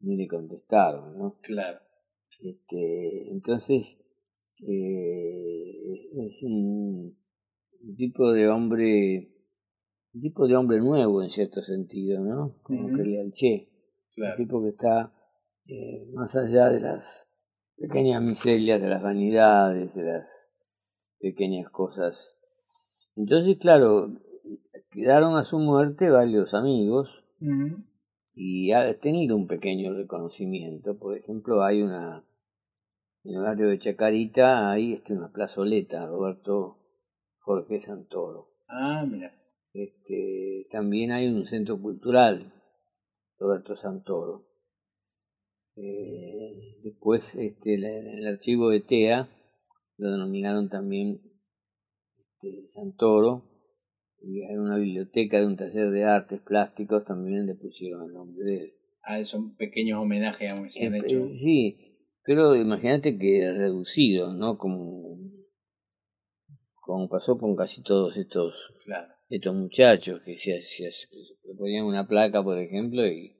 ni 0.00 0.16
le 0.16 0.28
contestaron, 0.28 1.18
¿no? 1.18 1.38
Claro. 1.42 1.80
Este, 2.40 3.30
entonces, 3.30 3.96
eh, 4.60 6.26
es 6.26 6.42
un, 6.42 7.16
tipo 7.96 8.30
de 8.32 8.48
hombre, 8.48 9.32
un 10.12 10.20
tipo 10.20 10.46
de 10.46 10.56
hombre 10.56 10.78
nuevo 10.78 11.22
en 11.22 11.30
cierto 11.30 11.62
sentido, 11.62 12.22
¿no? 12.22 12.56
Como 12.62 12.88
que 12.94 13.02
le 13.02 13.20
alché. 13.20 13.68
Un 14.16 14.36
tipo 14.36 14.62
que 14.62 14.70
está 14.70 15.12
eh, 15.68 16.06
más 16.14 16.34
allá 16.34 16.70
de 16.70 16.80
las 16.80 17.30
pequeñas 17.76 18.22
miserias, 18.22 18.80
de 18.80 18.88
las 18.88 19.02
vanidades, 19.02 19.94
de 19.94 20.02
las 20.02 20.50
pequeñas 21.20 21.70
cosas. 21.70 22.38
Entonces, 23.16 23.58
claro, 23.58 24.18
quedaron 24.90 25.36
a 25.36 25.44
su 25.44 25.58
muerte 25.58 26.08
varios 26.08 26.54
amigos 26.54 27.24
y 28.34 28.72
ha 28.72 28.98
tenido 28.98 29.36
un 29.36 29.46
pequeño 29.46 29.92
reconocimiento. 29.92 30.98
Por 30.98 31.18
ejemplo, 31.18 31.62
hay 31.62 31.82
una, 31.82 32.24
en 33.24 33.34
el 33.34 33.42
barrio 33.42 33.68
de 33.68 33.78
Chacarita 33.78 34.70
hay 34.70 34.94
este, 34.94 35.12
una 35.12 35.30
plazoleta, 35.30 36.06
Roberto 36.06 36.78
Jorge 37.40 37.82
Santoro. 37.82 38.54
Ah, 38.68 39.04
mira. 39.06 39.28
Este, 39.74 40.66
también 40.70 41.12
hay 41.12 41.28
un 41.28 41.44
centro 41.44 41.78
cultural, 41.80 42.52
Roberto 43.38 43.76
Santoro. 43.76 44.47
Eh, 45.80 46.80
después 46.82 47.36
este, 47.36 47.74
el 47.74 48.26
archivo 48.26 48.70
de 48.70 48.80
TEA 48.80 49.28
lo 49.96 50.10
denominaron 50.10 50.68
también 50.68 51.20
este, 52.18 52.68
Santoro 52.68 53.44
y 54.20 54.42
hay 54.42 54.56
una 54.56 54.76
biblioteca 54.76 55.38
de 55.38 55.46
un 55.46 55.56
taller 55.56 55.90
de 55.90 56.04
artes 56.04 56.40
plásticos 56.40 57.04
también 57.04 57.46
le 57.46 57.54
pusieron 57.54 58.08
el 58.08 58.12
nombre 58.12 58.44
de 58.44 58.56
él. 58.64 58.72
Ah, 59.02 59.22
son 59.22 59.54
pequeños 59.54 60.00
homenajes 60.00 60.52
a 60.52 60.56
han 60.56 60.66
eh, 60.66 61.02
hecho. 61.04 61.28
sí, 61.36 61.78
pero 62.24 62.56
imagínate 62.56 63.16
que 63.16 63.52
reducido, 63.52 64.34
¿no? 64.34 64.58
Como, 64.58 65.16
como 66.80 67.08
pasó 67.08 67.38
con 67.38 67.54
casi 67.54 67.82
todos 67.82 68.16
estos, 68.16 68.54
estos 69.28 69.54
muchachos 69.54 70.22
que 70.24 70.36
se, 70.36 70.60
se, 70.62 70.90
se 70.90 71.08
ponían 71.56 71.84
una 71.84 72.08
placa, 72.08 72.42
por 72.42 72.58
ejemplo, 72.58 73.06
y 73.06 73.37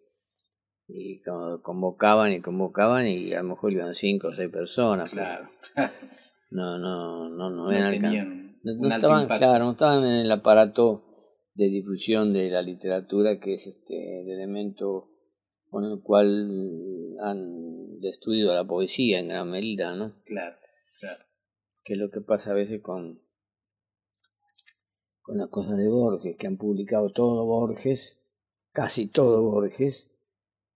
y 0.89 1.21
convocaban 1.63 2.33
y 2.33 2.41
convocaban 2.41 3.07
y 3.07 3.35
a 3.35 3.43
lo 3.43 3.51
mejor 3.51 3.73
iban 3.73 3.95
cinco 3.95 4.29
o 4.29 4.35
seis 4.35 4.51
personas. 4.51 5.11
Claro. 5.11 5.49
No, 6.51 6.79
no, 6.79 7.29
no, 7.29 7.51
no, 7.51 7.71
no 7.71 7.91
tenían 7.91 8.59
no, 8.63 8.95
estaban, 8.95 9.29
claro, 9.29 9.67
no 9.67 9.73
estaban 9.73 10.05
en 10.05 10.15
el 10.25 10.33
aparato 10.33 11.05
de 11.55 11.69
difusión 11.69 12.33
de 12.33 12.51
la 12.51 12.63
literatura 12.63 13.39
que 13.39 13.55
es 13.55 13.67
este 13.67 14.23
el 14.23 14.31
elemento 14.31 15.11
con 15.71 15.85
el 15.85 16.01
cual 16.01 17.17
han 17.21 18.01
destruido 18.01 18.55
la 18.55 18.67
poesía 18.67 19.19
en 19.21 19.29
gran 19.29 19.51
medida, 19.51 19.95
¿no? 19.95 20.15
Claro, 20.25 20.57
claro. 21.01 21.25
Que 21.85 21.93
es 21.95 21.99
lo 21.99 22.11
que 22.11 22.21
pasa 22.21 22.53
a 22.53 22.55
veces 22.55 22.81
con, 22.81 23.21
con 25.21 25.37
las 25.37 25.49
cosas 25.49 25.77
de 25.77 25.89
Borges, 25.89 26.37
que 26.39 26.47
han 26.47 26.57
publicado 26.57 27.11
todo 27.11 27.45
Borges, 27.45 28.19
casi 28.73 29.09
todo 29.09 29.43
Borges, 29.43 30.08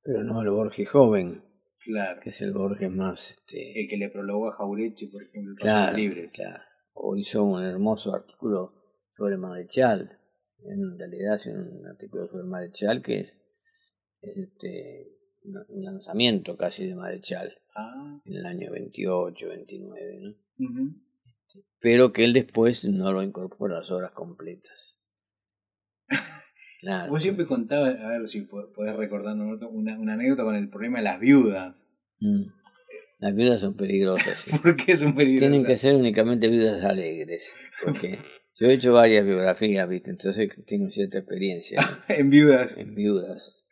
pero 0.02 0.24
no 0.24 0.42
el 0.42 0.50
Borges 0.50 0.88
joven. 0.88 1.44
Claro. 1.78 2.20
Que 2.20 2.30
es 2.30 2.42
el 2.42 2.52
Borges 2.52 2.90
más... 2.90 3.30
Este, 3.30 3.80
el 3.80 3.88
que 3.88 3.96
le 3.96 4.08
prologó 4.08 4.50
a 4.50 4.56
Jaureche, 4.56 5.08
por 5.08 5.22
ejemplo, 5.22 5.54
claro, 5.56 5.96
libre. 5.96 6.30
Claro. 6.30 6.62
O 6.94 7.16
hizo 7.16 7.44
un 7.44 7.62
hermoso 7.62 8.14
artículo 8.14 8.74
sobre 9.16 9.36
Marechal. 9.36 10.18
En 10.64 10.98
realidad 10.98 11.36
es 11.36 11.46
un 11.46 11.86
artículo 11.86 12.28
sobre 12.28 12.44
Marechal 12.44 13.02
que 13.02 13.20
es, 13.20 13.32
este, 14.20 15.08
un 15.44 15.84
lanzamiento 15.84 16.56
casi 16.56 16.86
de 16.86 16.94
Marechal. 16.94 17.58
Ah. 17.74 18.20
En 18.24 18.34
el 18.34 18.46
año 18.46 18.70
28, 18.70 19.48
29, 19.48 20.20
¿no? 20.20 20.36
Pero 21.80 22.12
que 22.12 22.24
él 22.24 22.32
después 22.32 22.84
no 22.84 23.12
lo 23.12 23.22
incorpora 23.22 23.76
a 23.76 23.80
las 23.80 23.90
obras 23.90 24.12
completas. 24.12 25.00
Claro. 26.82 27.12
Vos 27.12 27.22
siempre 27.22 27.46
contabas, 27.46 28.00
a 28.00 28.08
ver 28.08 28.26
si 28.26 28.40
podés 28.40 28.96
recordar 28.96 29.36
una, 29.36 29.96
una 29.98 30.14
anécdota 30.14 30.42
con 30.42 30.56
el 30.56 30.68
problema 30.68 30.98
de 30.98 31.04
las 31.04 31.20
viudas. 31.20 31.86
Mm. 32.18 32.42
Las 33.20 33.36
viudas 33.36 33.60
son 33.60 33.76
peligrosas. 33.76 34.44
¿Por 34.62 34.74
qué 34.74 34.96
son 34.96 35.14
peligrosas? 35.14 35.52
Tienen 35.52 35.64
que 35.64 35.76
ser 35.76 35.94
únicamente 35.94 36.48
viudas 36.48 36.82
alegres. 36.84 37.54
Porque 37.84 38.18
yo 38.58 38.66
he 38.66 38.74
hecho 38.74 38.92
varias 38.92 39.24
biografías, 39.24 39.88
¿viste? 39.88 40.10
Entonces 40.10 40.50
tengo 40.66 40.90
cierta 40.90 41.18
experiencia. 41.18 41.80
¿En 42.08 42.30
viudas? 42.30 42.76
En 42.76 42.96
viudas. 42.96 43.62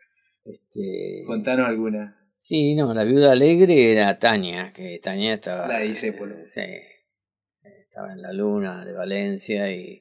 Este... 0.45 1.25
Contanos 1.27 1.67
alguna. 1.67 2.17
Sí, 2.39 2.77
no, 2.77 2.95
la 2.95 3.03
viuda 3.03 3.33
alegre 3.33 3.91
era 3.91 4.21
Tania, 4.21 4.73
que 4.73 5.01
Tania 5.03 5.35
estaba... 5.35 5.67
La 5.67 5.81
dice 5.81 6.17
Sí. 6.47 6.61
Estaba 7.89 8.13
en 8.13 8.23
la 8.23 8.33
luna 8.33 8.85
de 8.85 8.93
Valencia 8.93 9.71
y 9.73 10.01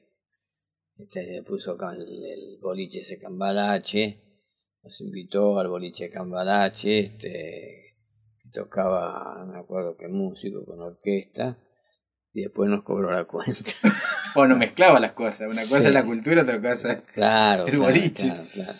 este, 1.02 1.42
puso 1.42 1.72
acá 1.72 1.92
el, 1.94 2.58
boliche 2.60 3.00
ese 3.00 3.18
Cambalache, 3.18 4.22
nos 4.82 5.00
invitó 5.00 5.58
al 5.58 5.68
boliche 5.68 6.10
Cambalache, 6.10 6.98
este, 7.00 7.96
tocaba, 8.52 9.44
no 9.46 9.52
me 9.52 9.58
acuerdo 9.58 9.96
qué 9.96 10.08
músico, 10.08 10.64
con 10.64 10.80
orquesta, 10.80 11.58
y 12.32 12.42
después 12.42 12.70
nos 12.70 12.82
cobró 12.82 13.12
la 13.12 13.24
cuenta. 13.24 13.70
o 14.34 14.46
no 14.46 14.56
mezclaba 14.56 15.00
las 15.00 15.12
cosas, 15.12 15.50
una 15.50 15.62
cosa 15.62 15.88
es 15.88 15.94
la 15.94 16.04
cultura, 16.04 16.42
otra 16.42 16.60
cosa 16.60 16.92
es 16.92 17.02
claro, 17.02 17.66
el 17.66 17.78
boliche. 17.78 18.32
Claro, 18.52 18.78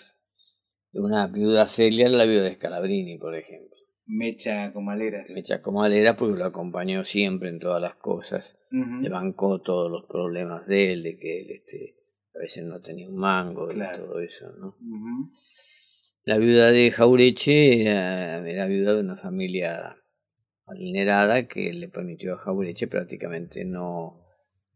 Una 0.93 1.27
viuda 1.27 1.69
Celia 1.69 2.09
la 2.09 2.25
viuda 2.25 2.45
de 2.45 2.55
Scalabrini, 2.55 3.19
por 3.19 3.37
ejemplo. 3.37 3.71
Mecha 4.07 4.73
Comaleras. 4.73 5.31
Mecha 5.31 5.63
Comaleras 5.63 6.17
porque 6.17 6.37
lo 6.37 6.45
acompañó 6.45 7.05
siempre 7.05 7.49
en 7.49 7.61
todas 7.61 7.81
las 7.81 7.95
cosas. 7.95 8.57
Le 8.71 9.09
bancó 9.09 9.61
todos 9.61 9.91
los 9.91 10.05
problemas 10.07 10.67
de 10.67 10.93
él, 10.93 11.03
de 11.05 11.17
que 11.17 11.41
él 11.41 11.51
este, 11.51 12.00
veces 12.41 12.65
no 12.65 12.81
tenía 12.81 13.09
un 13.09 13.17
mango 13.17 13.69
y 13.71 13.79
todo 13.79 14.19
eso, 14.21 14.51
¿no? 14.59 14.77
La 16.25 16.39
viuda 16.39 16.71
de 16.71 16.91
Jaureche 16.91 17.83
era, 17.83 18.67
viuda 18.67 18.95
de 18.95 19.01
una 19.01 19.17
familia 19.17 19.97
adinerada 20.67 21.49
que 21.49 21.73
le 21.73 21.89
permitió 21.89 22.35
a 22.35 22.39
Jaureche 22.39 22.87
prácticamente 22.87 23.65
no, 23.65 24.21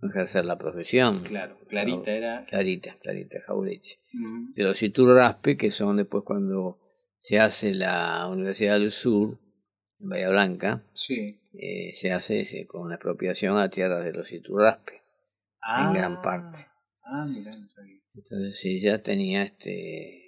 ejercer 0.02 0.44
la 0.44 0.58
profesión. 0.58 1.22
Claro, 1.22 1.58
Clarita 1.68 2.10
era. 2.10 2.44
Clarita, 2.46 2.96
Clarita 3.00 3.40
Jaureche. 3.46 3.98
De 4.54 4.62
los 4.62 4.82
Iturraspe, 4.82 5.56
que 5.56 5.70
son 5.70 5.96
después 5.96 6.24
cuando 6.24 6.80
se 7.18 7.38
hace 7.38 7.74
la 7.74 8.26
Universidad 8.28 8.78
del 8.78 8.90
Sur, 8.90 9.38
en 10.00 10.08
Bahía 10.08 10.30
Blanca, 10.30 10.84
sí. 10.92 11.40
Eh, 11.52 11.92
se 11.92 12.12
hace 12.12 12.66
con 12.66 12.82
una 12.82 12.96
expropiación 12.96 13.58
a 13.58 13.70
tierras 13.70 14.04
de 14.04 14.12
los 14.12 14.32
Iturraspe, 14.32 15.02
en 15.78 15.92
gran 15.94 16.20
parte. 16.20 16.73
Ah, 17.04 17.26
mira, 17.28 17.52
Entonces 18.14 18.64
ella 18.64 19.02
tenía 19.02 19.42
este. 19.42 20.22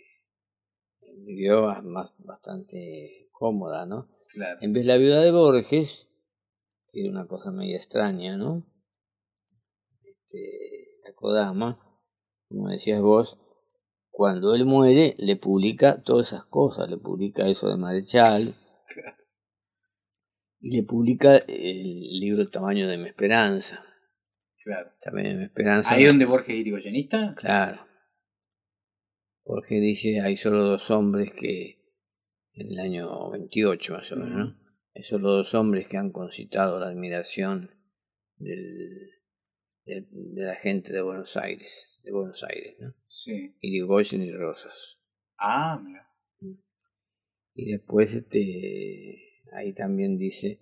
vivió 1.24 1.62
más, 1.82 2.14
bastante 2.18 3.28
cómoda, 3.32 3.86
¿no? 3.86 4.08
Claro. 4.32 4.58
En 4.60 4.72
vez 4.72 4.84
de 4.84 4.88
la 4.88 4.98
viuda 4.98 5.22
de 5.22 5.30
Borges, 5.30 6.08
que 6.92 7.00
era 7.00 7.10
una 7.10 7.26
cosa 7.26 7.50
media 7.50 7.76
extraña, 7.76 8.36
¿no? 8.36 8.66
Este, 10.04 10.98
la 11.04 11.14
Kodama, 11.14 11.80
como 12.48 12.68
decías 12.68 13.00
vos, 13.00 13.38
cuando 14.10 14.54
él 14.54 14.64
muere, 14.64 15.14
le 15.18 15.36
publica 15.36 16.02
todas 16.02 16.28
esas 16.28 16.46
cosas, 16.46 16.88
le 16.88 16.96
publica 16.96 17.46
eso 17.48 17.68
de 17.68 17.76
Marechal. 17.76 18.54
Y 20.58 20.74
le 20.74 20.82
publica 20.84 21.36
el 21.36 22.18
libro 22.18 22.42
El 22.42 22.50
tamaño 22.50 22.88
de 22.88 22.96
mi 22.96 23.08
esperanza. 23.08 23.84
Claro. 24.66 24.90
También 25.00 25.42
esperanza. 25.42 25.94
¿Ahí 25.94 26.02
donde 26.02 26.24
Borges 26.24 26.48
es 26.48 26.56
irigoyenista? 26.56 27.36
Claro. 27.38 27.86
Borges 29.44 29.80
dice, 29.80 30.20
hay 30.20 30.36
solo 30.36 30.64
dos 30.64 30.90
hombres 30.90 31.32
que, 31.32 31.78
en 32.52 32.72
el 32.72 32.80
año 32.80 33.30
28 33.30 33.92
más 33.92 34.10
o 34.10 34.16
menos, 34.16 34.36
¿no? 34.36 34.58
Hay 34.92 35.04
solo 35.04 35.30
dos 35.34 35.54
hombres 35.54 35.86
que 35.86 35.98
han 35.98 36.10
concitado 36.10 36.80
la 36.80 36.88
admiración 36.88 37.70
del, 38.38 39.12
de, 39.84 40.04
la 40.34 40.56
gente 40.56 40.92
de 40.92 41.00
Buenos 41.00 41.36
Aires, 41.36 42.00
de 42.02 42.10
Buenos 42.10 42.42
Aires, 42.42 42.74
¿no? 42.80 42.92
Sí. 43.06 43.56
Irigoyen 43.60 44.22
y 44.22 44.32
Rosas. 44.32 44.98
Ah, 45.38 45.80
mira. 45.80 46.10
Y 47.54 47.70
después, 47.70 48.12
este, 48.12 49.42
ahí 49.52 49.72
también 49.74 50.18
dice, 50.18 50.58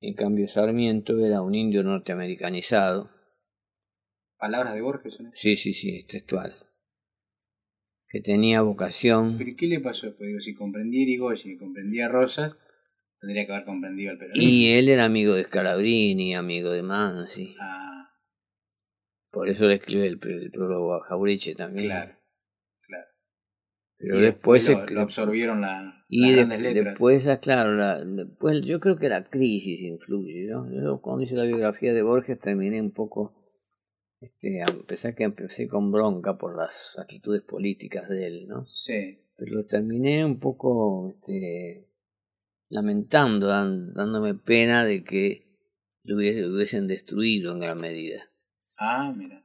en 0.00 0.14
cambio 0.14 0.48
Sarmiento 0.48 1.24
era 1.24 1.40
un 1.40 1.54
indio 1.54 1.84
norteamericanizado, 1.84 3.16
palabras 4.38 4.74
de 4.74 4.80
Borges. 4.80 5.20
¿no? 5.20 5.30
Sí, 5.34 5.56
sí, 5.56 5.74
sí, 5.74 6.04
textual. 6.06 6.54
Que 8.08 8.20
tenía 8.20 8.62
vocación. 8.62 9.36
¿Pero 9.36 9.50
qué 9.56 9.66
le 9.66 9.80
pasó 9.80 10.06
después? 10.06 10.28
Digo, 10.28 10.40
si 10.40 10.54
comprendía 10.54 11.02
Irigoyen 11.02 11.52
y 11.52 11.58
comprendía 11.58 12.08
Rosas, 12.08 12.56
tendría 13.20 13.46
que 13.46 13.52
haber 13.52 13.66
comprendido 13.66 14.12
al 14.12 14.18
peronismo. 14.18 14.48
Y 14.48 14.68
él 14.70 14.88
era 14.88 15.04
amigo 15.04 15.34
de 15.34 15.44
Scalabrini, 15.44 16.34
amigo 16.34 16.70
de 16.70 16.82
Mansi. 16.82 17.54
Ah. 17.60 18.08
Por 19.30 19.48
eso 19.50 19.68
le 19.68 19.74
escribe 19.74 20.06
el, 20.06 20.18
prólogo 20.18 20.94
a 20.94 21.04
Jauriche 21.04 21.54
también. 21.54 21.88
Claro, 21.88 22.16
claro. 22.86 23.04
Pero 23.98 24.20
después, 24.20 24.68
lo, 24.90 25.00
absorbieron 25.00 25.60
la, 25.60 26.06
y 26.08 26.22
las 26.22 26.36
grandes 26.36 26.60
letras. 26.60 26.84
Después, 26.86 27.26
ah, 27.26 27.38
claro, 27.38 27.76
la, 27.76 28.02
después 28.02 28.62
yo 28.62 28.80
creo 28.80 28.96
que 28.96 29.10
la 29.10 29.28
crisis 29.28 29.82
influye. 29.82 30.46
¿no? 30.46 30.66
Yo 30.72 31.02
cuando 31.02 31.24
hice 31.24 31.34
la 31.34 31.44
biografía 31.44 31.92
de 31.92 32.02
Borges 32.02 32.38
terminé 32.38 32.80
un 32.80 32.90
poco 32.90 33.37
este, 34.20 34.62
a 34.62 34.66
pesar 34.86 35.14
que 35.14 35.24
empecé 35.24 35.68
con 35.68 35.92
bronca 35.92 36.36
por 36.36 36.56
las 36.56 36.98
actitudes 36.98 37.42
políticas 37.42 38.08
de 38.08 38.26
él, 38.26 38.48
¿no? 38.48 38.64
Sí. 38.64 39.20
Pero 39.36 39.64
terminé 39.64 40.24
un 40.24 40.40
poco 40.40 41.08
este, 41.10 41.88
lamentando, 42.68 43.46
dándome 43.46 44.34
pena 44.34 44.84
de 44.84 45.04
que 45.04 45.46
lo, 46.02 46.16
hubiesen 46.16 46.88
destruido 46.88 47.52
en 47.52 47.60
gran 47.60 47.78
medida. 47.78 48.28
Ah, 48.78 49.12
mira. 49.16 49.44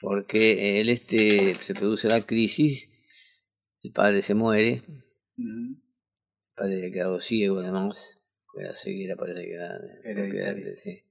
Porque 0.00 0.80
él 0.80 0.88
este, 0.88 1.54
se 1.54 1.74
produce 1.74 2.08
la 2.08 2.20
crisis, 2.22 2.90
el 3.82 3.92
padre 3.92 4.22
se 4.22 4.34
muere, 4.34 4.82
el 5.36 5.76
padre 6.54 6.88
ha 6.88 6.92
quedado 6.92 7.20
ciego 7.20 7.58
además, 7.58 8.18
puede 8.52 8.74
seguir 8.76 9.14
parece 9.16 9.42
que 9.42 9.54
era, 9.54 9.78
sí. 10.76 11.02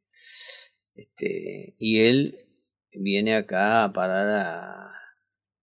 este, 0.96 1.76
y 1.78 2.00
él 2.00 2.49
viene 2.94 3.36
acá 3.36 3.84
a 3.84 3.94
parar 3.94 4.28
a, 4.28 4.92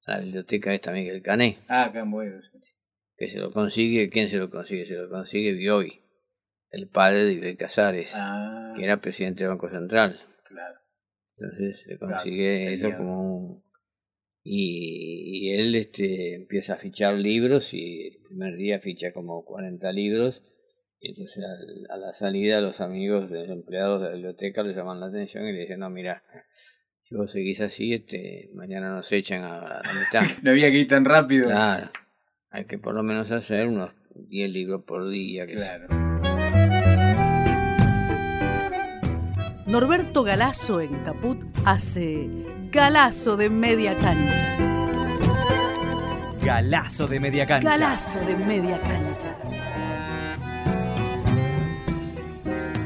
la 0.07 0.21
biblioteca 0.21 0.73
esta 0.73 0.93
Miguel 0.93 1.23
Cané. 1.23 1.59
Ah, 1.69 1.87
acá 1.87 2.01
en 2.01 2.11
Buenos. 2.11 2.51
Que 3.17 3.29
se 3.29 3.39
lo 3.39 3.53
consigue, 3.53 4.11
¿quién 4.11 4.29
se 4.29 4.37
lo 4.37 4.51
consigue? 4.51 4.87
Se 4.87 4.95
lo 4.95 5.09
consigue 5.09 5.53
Bioy, 5.55 6.03
el 6.71 6.89
padre 6.89 7.25
de 7.25 7.33
Ibe 7.33 7.57
Casares, 7.57 8.15
ah. 8.17 8.75
que 8.77 8.85
era 8.85 9.01
presidente 9.01 9.43
del 9.43 9.51
Banco 9.51 9.71
Central. 9.71 10.21
Claro. 10.45 10.79
Entonces 11.37 11.83
se 11.83 11.99
consigue 11.99 12.75
eso 12.75 12.97
como 12.97 13.37
un... 13.37 13.67
Y, 14.49 15.49
y, 15.49 15.53
él 15.55 15.75
este, 15.75 16.35
empieza 16.35 16.75
a 16.75 16.77
fichar 16.77 17.15
libros 17.15 17.75
y 17.75 18.07
el 18.07 18.23
primer 18.23 18.57
día 18.57 18.79
ficha 18.79 19.13
como 19.13 19.45
40 19.45 19.91
libros. 19.91 20.41
Y 21.01 21.11
entonces 21.11 21.43
a, 21.91 21.97
la 21.97 22.13
salida 22.15 22.61
los 22.61 22.81
amigos 22.81 23.29
de 23.29 23.41
los 23.41 23.51
empleados 23.51 24.01
de 24.01 24.09
la 24.09 24.15
biblioteca 24.15 24.63
le 24.63 24.75
llaman 24.75 25.01
la 25.01 25.07
atención 25.07 25.47
y 25.47 25.53
le 25.53 25.63
dicen, 25.63 25.81
no, 25.81 25.91
mira, 25.91 26.23
si 27.07 27.15
vos 27.15 27.31
seguís 27.31 27.61
así, 27.61 27.95
este, 27.95 28.51
mañana 28.53 28.91
nos 28.91 29.13
echan 29.13 29.45
a, 29.45 29.61
la 29.61 29.83
no 30.43 30.51
había 30.51 30.73
que 30.73 30.79
ir 30.79 30.89
tan 30.89 31.05
rápido. 31.05 31.47
Claro, 31.47 31.89
hay 32.51 32.65
que 32.65 32.79
por 32.79 32.97
lo 32.97 33.05
menos 33.05 33.31
hacer 33.31 33.69
unos 33.69 33.93
10 34.17 34.51
libros 34.51 34.83
por 34.83 35.09
día. 35.09 35.47
Claro. 35.47 35.87
Norberto 39.67 40.25
Galazo 40.25 40.81
en 40.81 40.97
Caput 41.05 41.39
hace 41.65 42.29
Galazo 42.73 43.37
de 43.37 43.51
media 43.51 43.95
cancha. 43.95 44.57
Galazo 46.43 47.07
de 47.07 47.21
media 47.21 47.47
cancha. 47.47 47.69
Galazo 47.69 48.19
de 48.27 48.37
media 48.37 48.81
cancha. 48.81 49.37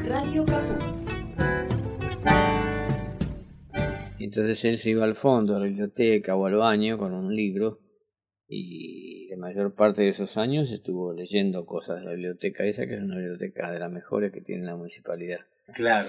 Radio 0.03 0.45
Caput. 0.45 1.00
Entonces 4.23 4.63
él 4.65 4.77
se 4.77 4.91
iba 4.91 5.03
al 5.03 5.15
fondo, 5.15 5.55
a 5.55 5.59
la 5.59 5.65
biblioteca 5.65 6.35
o 6.35 6.45
al 6.45 6.55
baño 6.55 6.97
con 6.97 7.13
un 7.13 7.35
libro 7.35 7.79
y 8.47 9.27
la 9.29 9.37
mayor 9.37 9.75
parte 9.75 10.01
de 10.01 10.09
esos 10.09 10.35
años 10.37 10.69
estuvo 10.71 11.13
leyendo 11.13 11.65
cosas 11.65 11.99
de 11.99 12.05
la 12.05 12.11
biblioteca 12.11 12.65
esa, 12.65 12.85
que 12.85 12.95
es 12.95 13.01
una 13.01 13.17
biblioteca 13.17 13.71
de 13.71 13.79
las 13.79 13.91
mejores 13.91 14.33
que 14.33 14.41
tiene 14.41 14.65
la 14.65 14.75
municipalidad. 14.75 15.39
Claro. 15.73 16.07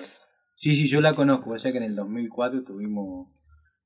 Sí, 0.57 0.75
sí, 0.75 0.89
yo 0.89 1.01
la 1.01 1.15
conozco. 1.15 1.51
O 1.51 1.59
sea 1.59 1.71
que 1.71 1.79
en 1.79 1.85
el 1.85 1.95
2004 1.95 2.61
estuvimos 2.61 3.29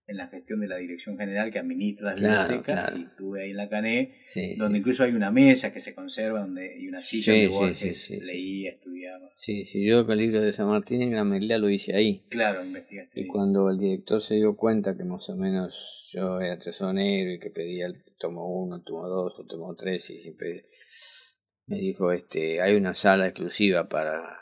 en 0.09 0.16
la 0.19 0.29
gestión 0.29 0.61
de 0.61 0.69
la 0.69 0.77
dirección 0.77 1.19
general 1.19 1.51
que 1.51 1.59
administra 1.59 2.11
las 2.12 2.21
Claro, 2.21 2.42
bibliotecas 2.49 2.85
claro. 2.87 2.97
y 2.99 3.03
estuve 3.05 3.42
ahí 3.42 3.51
en 3.51 3.57
la 3.57 3.69
CANE, 3.69 4.23
Sí, 4.27 4.55
donde 4.57 4.79
incluso 4.79 5.03
hay 5.05 5.12
una 5.12 5.31
mesa 5.33 5.73
que 5.73 5.81
se 5.81 5.95
conserva 5.95 6.40
donde 6.40 6.79
y 6.79 6.87
una 6.88 7.03
silla 7.03 7.33
Sí, 7.33 7.42
donde 7.47 7.49
sí, 7.49 7.59
Borges 7.59 8.11
leía, 8.23 8.71
estudiaba. 8.71 9.31
sí, 9.37 9.64
sí, 9.66 9.85
yo 9.85 10.05
con 10.07 10.12
el 10.12 10.19
libro 10.19 10.40
de 10.40 10.53
San 10.53 10.69
Martín 10.69 11.03
en 11.03 11.11
Gran 11.11 11.29
Melilla 11.29 11.59
lo 11.59 11.69
hice 11.71 11.95
ahí. 11.97 12.25
Claro, 12.31 12.64
investigaste. 12.64 13.19
Y 13.19 13.23
ahí. 13.25 13.29
cuando 13.29 13.69
el 13.71 13.79
director 13.79 14.21
se 14.23 14.37
dio 14.37 14.55
cuenta 14.57 14.97
que 14.97 15.05
más 15.05 15.29
o 15.29 15.37
menos 15.37 16.09
yo 16.12 16.40
era 16.40 16.57
tesonero 16.59 17.33
y 17.33 17.40
que 17.40 17.51
pedía 17.51 17.87
el 17.87 18.05
tomo 18.19 18.47
uno, 18.62 18.77
el 18.77 18.85
tomo 18.85 19.09
dos, 19.09 19.35
el 19.40 19.47
tomo 19.49 19.75
tres 19.75 20.09
y 20.11 20.21
siempre 20.21 20.66
me 21.66 21.79
dijo, 21.79 22.12
este, 22.12 22.61
hay 22.61 22.77
una 22.77 22.95
sala 22.95 23.27
exclusiva 23.27 23.88
para, 23.88 24.38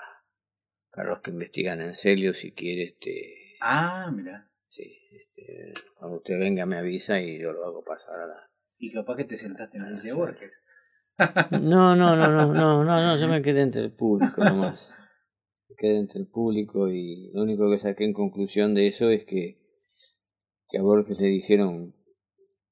para 0.92 1.08
los 1.08 1.20
que 1.22 1.30
investigan 1.30 1.80
en 1.80 1.96
serio, 1.96 2.34
si 2.34 2.52
quiere, 2.52 2.82
este, 2.82 3.56
Ah, 3.62 4.12
mira. 4.14 4.50
sí, 4.66 4.98
cuando 5.98 6.18
usted 6.18 6.38
venga 6.38 6.66
me 6.66 6.78
avisa 6.78 7.20
y 7.20 7.38
yo 7.38 7.52
lo 7.52 7.64
hago 7.64 7.82
pasar 7.84 8.20
a 8.20 8.26
la... 8.26 8.50
Y 8.78 8.92
capaz 8.92 9.16
que 9.16 9.24
te 9.24 9.36
sentaste 9.36 9.76
en 9.76 9.82
la 9.84 9.98
silla 9.98 10.02
de 10.02 10.10
sí. 10.10 10.16
Borges. 10.16 10.62
No, 11.52 11.94
no, 11.94 12.16
no, 12.16 12.30
no, 12.30 12.52
no, 12.52 12.84
no, 12.84 12.84
no, 12.84 13.18
yo 13.18 13.28
me 13.28 13.42
quedé 13.42 13.62
entre 13.62 13.82
el 13.82 13.92
público 13.92 14.44
nomás. 14.44 14.90
Me 15.68 15.76
quedé 15.76 15.98
entre 15.98 16.20
el 16.20 16.26
público 16.26 16.88
y 16.88 17.30
lo 17.32 17.42
único 17.42 17.70
que 17.70 17.80
saqué 17.80 18.04
en 18.04 18.12
conclusión 18.12 18.74
de 18.74 18.88
eso 18.88 19.10
es 19.10 19.24
que, 19.24 19.60
que 20.68 20.78
a 20.78 20.82
Borges 20.82 21.20
le 21.20 21.28
dijeron 21.28 21.94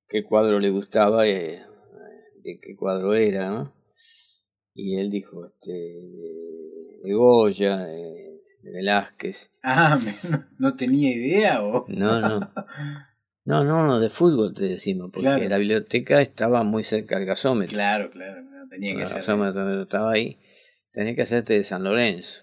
qué 0.08 0.24
cuadro 0.24 0.58
le 0.58 0.70
gustaba 0.70 1.26
y 1.26 1.30
eh, 1.30 1.62
de 2.42 2.60
qué 2.60 2.76
cuadro 2.76 3.14
era, 3.14 3.50
¿no? 3.50 3.74
Y 4.74 4.98
él 4.98 5.10
dijo, 5.10 5.46
este, 5.46 5.72
de, 5.72 7.00
de 7.02 7.14
Goya, 7.14 7.76
de, 7.78 8.31
de 8.62 8.70
Velázquez. 8.72 9.52
Ah, 9.62 9.98
no, 10.30 10.44
no 10.58 10.76
tenía 10.76 11.14
idea 11.14 11.62
o. 11.62 11.84
No, 11.88 12.20
no. 12.20 12.50
No, 13.44 13.64
no, 13.64 13.84
no, 13.84 13.98
de 13.98 14.08
fútbol 14.08 14.54
te 14.54 14.62
decimos, 14.66 15.10
porque 15.12 15.22
Claro. 15.26 15.48
la 15.48 15.58
biblioteca 15.58 16.20
estaba 16.22 16.62
muy 16.62 16.84
cerca 16.84 17.16
del 17.18 17.26
gasómetro. 17.26 17.74
Claro, 17.74 18.08
claro, 18.12 18.40
no 18.40 18.68
tenía 18.68 18.94
que 18.96 19.04
ser. 19.04 19.16
gasómetro 19.16 19.64
donde 19.64 19.82
estaba 19.82 20.12
ahí, 20.12 20.38
tenés 20.92 21.16
que 21.16 21.22
hacerte 21.22 21.54
de 21.54 21.64
San 21.64 21.82
Lorenzo. 21.82 22.38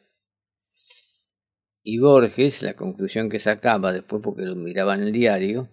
Y 1.83 1.99
Borges, 1.99 2.63
la 2.63 2.73
conclusión 2.73 3.29
que 3.29 3.39
sacaba 3.39 3.93
después, 3.93 4.21
porque 4.21 4.41
lo 4.43 4.57
miraba 4.57 4.93
en 4.95 5.03
el 5.03 5.13
diario, 5.13 5.69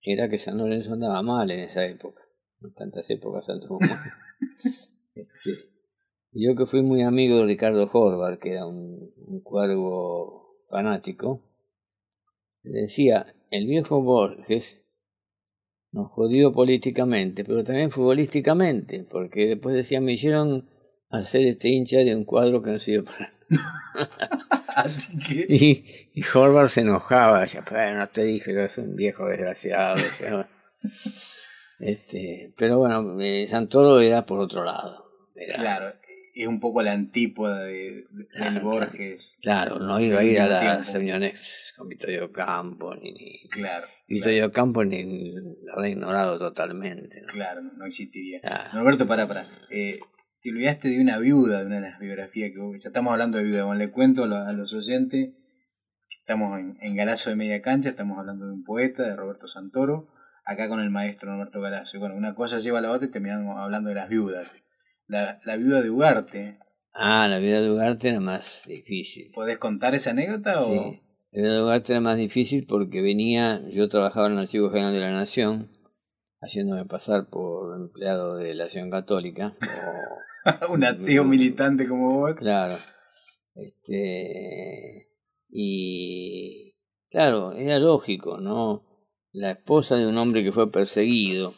era 0.00 0.30
que 0.30 0.38
San 0.38 0.56
Lorenzo 0.56 0.94
andaba 0.94 1.20
mal 1.22 1.50
en 1.50 1.60
esa 1.60 1.84
época. 1.84 2.22
En 2.62 2.72
tantas 2.72 3.10
épocas 3.10 3.46
anduvo 3.50 3.78
mal. 3.80 3.90
Este, 5.14 5.50
yo 6.32 6.54
que 6.56 6.66
fui 6.66 6.82
muy 6.82 7.02
amigo 7.02 7.38
de 7.38 7.46
Ricardo 7.46 7.88
Horvath, 7.92 8.38
que 8.38 8.52
era 8.52 8.66
un, 8.66 9.12
un 9.26 9.40
cuervo 9.40 10.56
fanático, 10.70 11.42
decía, 12.62 13.34
el 13.50 13.66
viejo 13.66 14.02
Borges 14.02 14.82
nos 15.90 16.10
jodió 16.10 16.52
políticamente, 16.52 17.44
pero 17.44 17.64
también 17.64 17.90
futbolísticamente, 17.90 19.04
porque 19.10 19.46
después 19.46 19.74
decía, 19.74 20.00
me 20.00 20.12
hicieron 20.12 20.68
hacer 21.10 21.46
este 21.46 21.68
hincha 21.68 21.98
de 21.98 22.14
un 22.14 22.24
cuadro 22.24 22.62
que 22.62 22.70
no 22.72 22.78
sirvió 22.78 23.04
para 23.04 23.32
Así 24.76 25.16
que. 25.16 25.46
y, 25.54 25.84
y 26.14 26.22
Horvath 26.34 26.68
se 26.68 26.82
enojaba, 26.82 27.40
decía, 27.40 27.64
pero 27.68 27.98
no 27.98 28.08
te 28.10 28.24
dije 28.24 28.52
que 28.52 28.64
es 28.66 28.78
un 28.78 28.94
viejo 28.94 29.26
desgraciado. 29.26 29.96
decía. 29.96 30.46
este, 31.80 32.52
pero 32.56 32.78
bueno, 32.78 33.18
eh, 33.20 33.46
Santoro 33.48 34.00
era 34.00 34.26
por 34.26 34.40
otro 34.40 34.64
lado. 34.64 35.04
Era- 35.34 35.54
Claro, 35.56 35.92
es 36.42 36.48
un 36.48 36.60
poco 36.60 36.82
la 36.82 36.92
antípoda 36.92 37.64
de, 37.64 37.72
de- 37.72 38.04
del 38.10 38.26
Claro, 38.28 38.60
Borges. 38.62 39.38
Claro, 39.42 39.78
no 39.78 39.98
iba 40.00 40.20
a 40.20 40.24
ir 40.24 40.40
a 40.40 40.46
las 40.46 40.92
reuniones 40.92 41.72
con 41.76 41.88
Vittorio 41.88 42.30
Campo, 42.32 42.94
ni, 42.94 43.12
ni 43.12 43.48
Claro, 43.50 43.86
Vittorio 44.06 44.52
Campo 44.52 44.84
ni 44.84 45.32
lo 45.32 45.72
habrá 45.74 45.88
ignorado 45.88 46.38
totalmente. 46.38 47.20
¿no? 47.22 47.28
claro, 47.32 47.62
no, 47.62 47.84
existiría. 47.86 48.40
Ah, 48.44 48.70
Norberto, 48.74 49.06
para, 49.06 49.26
para. 49.26 49.48
Eh, 49.70 49.98
te 50.40 50.50
olvidaste 50.50 50.88
de 50.88 51.00
una 51.00 51.18
viuda, 51.18 51.60
de 51.60 51.66
una 51.66 51.76
de 51.76 51.82
las 51.90 51.98
biografías 51.98 52.52
que 52.52 52.58
vos- 52.60 52.82
ya 52.82 52.88
estamos 52.90 53.10
hablando 53.12 53.38
de 53.38 53.44
viuda. 53.44 53.64
Bueno, 53.64 53.80
le 53.80 53.90
cuento 53.90 54.24
a 54.24 54.52
los, 54.52 54.72
oyentes 54.72 55.30
estamos 56.20 56.58
en, 56.60 56.76
en 56.80 56.94
Galazo 56.94 57.30
de 57.30 57.36
Media 57.36 57.62
Cancha, 57.62 57.88
estamos 57.88 58.18
hablando 58.18 58.46
de 58.46 58.52
un 58.52 58.62
poeta, 58.64 59.02
de 59.02 59.16
Roberto 59.16 59.48
Santoro, 59.48 60.08
acá 60.44 60.68
con 60.68 60.78
el 60.80 60.90
maestro 60.90 61.30
Norberto 61.30 61.60
Galazo. 61.60 61.96
Y 61.96 62.00
bueno, 62.00 62.14
una 62.14 62.34
cosa 62.34 62.58
lleva 62.60 62.78
a 62.78 62.82
la 62.82 62.92
otra 62.92 63.08
y 63.08 63.10
terminamos 63.10 63.56
hablando 63.58 63.88
de 63.88 63.94
las 63.96 64.08
viudas. 64.08 64.50
La, 65.08 65.40
la 65.44 65.56
viuda 65.56 65.82
de 65.82 65.90
Ugarte, 65.90 66.58
Ah, 67.00 67.28
la 67.28 67.38
vida 67.38 67.60
de 67.60 67.70
Ugarte 67.70 68.08
era 68.08 68.20
más 68.20 68.64
difícil. 68.66 69.30
¿podés 69.32 69.58
contar 69.58 69.94
esa 69.94 70.10
anécdota? 70.10 70.56
O... 70.62 70.66
Sí. 70.66 71.00
La 71.30 71.42
vida 71.42 71.54
de 71.54 71.62
Ugarte 71.62 71.92
era 71.92 72.00
más 72.00 72.16
difícil 72.16 72.66
porque 72.66 73.00
venía, 73.02 73.62
yo 73.70 73.88
trabajaba 73.88 74.26
en 74.26 74.32
el 74.34 74.38
Archivo 74.40 74.70
General 74.70 74.92
de 74.92 75.00
la 75.00 75.12
Nación, 75.12 75.70
haciéndome 76.40 76.84
pasar 76.86 77.28
por 77.30 77.76
empleado 77.76 78.36
de 78.36 78.54
la 78.54 78.64
Acción 78.64 78.90
Católica. 78.90 79.56
o- 79.60 80.72
un 80.72 80.84
ateo 80.84 81.24
militante 81.24 81.86
como 81.88 82.20
vos. 82.20 82.34
Claro. 82.36 82.78
Este, 83.54 85.08
y 85.50 86.74
claro, 87.10 87.52
era 87.52 87.78
lógico, 87.78 88.38
¿no? 88.38 88.84
La 89.32 89.52
esposa 89.52 89.96
de 89.96 90.06
un 90.06 90.16
hombre 90.18 90.42
que 90.42 90.52
fue 90.52 90.70
perseguido, 90.70 91.54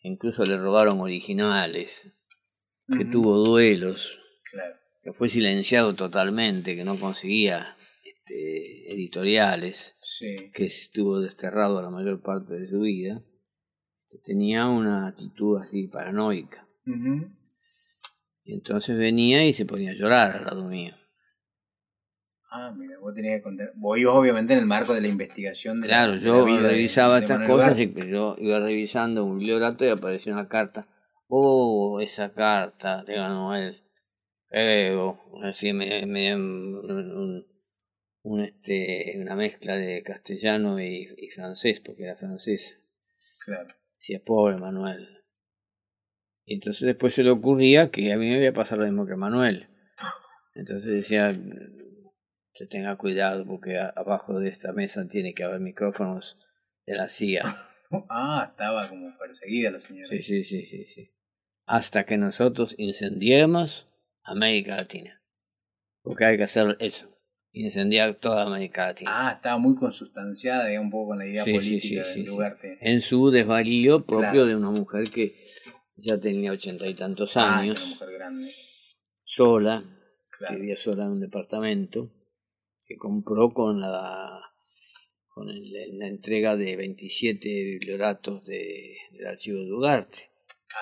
incluso 0.00 0.42
le 0.44 0.56
robaron 0.58 1.00
originales, 1.00 2.12
que 2.96 3.04
tuvo 3.04 3.38
duelos, 3.44 4.18
Claro. 4.50 4.76
que 5.02 5.12
fue 5.12 5.28
silenciado 5.28 5.94
totalmente, 5.94 6.76
que 6.76 6.84
no 6.84 6.98
conseguía 6.98 7.76
este, 8.04 8.92
editoriales, 8.94 9.96
Sí. 10.00 10.50
que 10.52 10.64
estuvo 10.66 11.20
desterrado 11.20 11.80
la 11.82 11.90
mayor 11.90 12.20
parte 12.22 12.54
de 12.54 12.68
su 12.68 12.80
vida, 12.80 13.22
tenía 14.24 14.66
una 14.68 15.08
actitud 15.08 15.60
así 15.62 15.88
paranoica. 15.88 16.66
Y 18.44 18.54
entonces 18.54 18.96
venía 18.96 19.44
y 19.46 19.52
se 19.52 19.64
ponía 19.64 19.92
a 19.92 19.94
llorar 19.94 20.36
al 20.36 20.44
lado 20.44 20.64
mío. 20.68 20.94
Ah, 22.50 22.74
mira, 22.76 22.98
vos 22.98 23.14
tenías 23.14 23.36
que 23.36 23.42
contar. 23.42 23.72
Vos 23.76 23.98
ibas 23.98 24.14
obviamente 24.14 24.52
en 24.52 24.58
el 24.58 24.66
marco 24.66 24.92
de 24.92 25.00
la 25.00 25.08
investigación 25.08 25.80
de 25.80 25.88
la- 25.88 25.94
Claro, 25.94 26.12
de 26.12 26.18
la 26.18 26.24
yo 26.24 26.44
vida 26.44 26.60
de- 26.62 26.68
revisaba 26.68 27.14
de 27.14 27.20
estas 27.22 27.48
cosas 27.48 27.78
y 27.78 27.90
yo 28.10 28.36
iba 28.38 28.58
revisando 28.60 29.24
un 29.24 29.38
bibliorato 29.38 29.84
y 29.86 29.88
apareció 29.88 30.32
una 30.34 30.48
carta. 30.48 30.86
Oh, 31.34 31.98
esa 32.02 32.34
carta 32.34 33.02
de 33.04 33.16
Manuel. 33.16 33.82
Ego, 34.50 35.18
así 35.42 35.72
me, 35.72 36.04
me- 36.04 36.36
un, 36.36 37.46
este, 38.44 39.14
una 39.18 39.34
mezcla 39.34 39.78
de 39.78 40.02
castellano 40.02 40.78
y, 40.78 41.08
y 41.16 41.30
francés, 41.30 41.80
porque 41.80 42.04
era 42.04 42.16
francés. 42.16 42.78
Claro. 43.46 43.68
Decía, 43.98 44.20
pobre 44.22 44.58
Manuel. 44.58 45.08
Y 46.44 46.56
entonces 46.56 46.86
después 46.86 47.14
se 47.14 47.22
le 47.22 47.30
ocurría 47.30 47.90
que 47.90 48.12
a 48.12 48.18
mí 48.18 48.28
me 48.28 48.36
iba 48.38 48.50
a 48.50 48.52
pasar 48.52 48.76
lo 48.76 48.84
mismo 48.84 49.06
que 49.06 49.14
a 49.14 49.16
Manuel. 49.16 49.68
Entonces 50.54 50.92
decía, 50.92 51.34
que 52.52 52.66
tenga 52.66 52.96
cuidado 52.96 53.46
porque 53.46 53.78
a- 53.78 53.88
abajo 53.96 54.38
de 54.38 54.50
esta 54.50 54.74
mesa 54.74 55.08
tiene 55.08 55.32
que 55.32 55.44
haber 55.44 55.60
micrófonos 55.60 56.38
de 56.84 56.94
la 56.94 57.08
CIA. 57.08 57.42
Ah, 58.08 58.46
estaba 58.50 58.88
como 58.88 59.16
perseguida 59.18 59.70
la 59.70 59.78
señora. 59.78 60.08
Sí, 60.08 60.22
sí, 60.22 60.42
sí, 60.44 60.64
sí, 60.64 60.86
sí. 60.86 61.10
Hasta 61.66 62.04
que 62.04 62.18
nosotros 62.18 62.74
incendiemos 62.78 63.88
América 64.24 64.76
Latina. 64.76 65.22
Porque 66.02 66.24
hay 66.24 66.36
que 66.36 66.42
hacer 66.44 66.76
eso. 66.80 67.08
Incendiar 67.52 68.14
toda 68.14 68.44
América 68.44 68.86
Latina. 68.86 69.10
Ah, 69.12 69.32
estaba 69.32 69.58
muy 69.58 69.76
consustanciada, 69.76 70.66
digamos, 70.66 70.86
un 70.86 70.90
poco 70.90 71.08
con 71.10 71.18
la 71.18 71.26
idea 71.26 71.44
Sí, 71.44 71.52
política 71.52 72.04
sí, 72.04 72.12
sí, 72.14 72.20
de 72.20 72.26
sí. 72.26 72.30
Ugarte. 72.30 72.78
En 72.80 73.00
su 73.02 73.30
desvarío 73.30 74.04
propio 74.06 74.30
Claro. 74.30 74.46
de 74.46 74.56
una 74.56 74.70
mujer 74.70 75.04
que 75.10 75.36
ya 75.96 76.18
tenía 76.18 76.52
ochenta 76.52 76.86
y 76.88 76.94
tantos 76.94 77.36
Ah, 77.36 77.58
años, 77.58 77.78
una 77.80 77.90
mujer 77.90 78.12
grande. 78.12 78.50
sola, 79.24 79.84
Claro. 80.38 80.56
vivía 80.58 80.76
sola 80.76 81.04
en 81.04 81.10
un 81.12 81.20
departamento, 81.20 82.10
que 82.86 82.96
compró 82.96 83.52
con 83.52 83.80
la 83.80 84.40
con 85.34 85.48
el- 85.48 85.98
la 85.98 86.08
entrega 86.08 86.56
de 86.56 86.76
27 86.76 87.48
biblioratos 87.48 88.44
de, 88.44 88.96
del 89.12 89.26
archivo 89.26 89.60
de 89.64 89.72
Ugarte. 89.72 90.30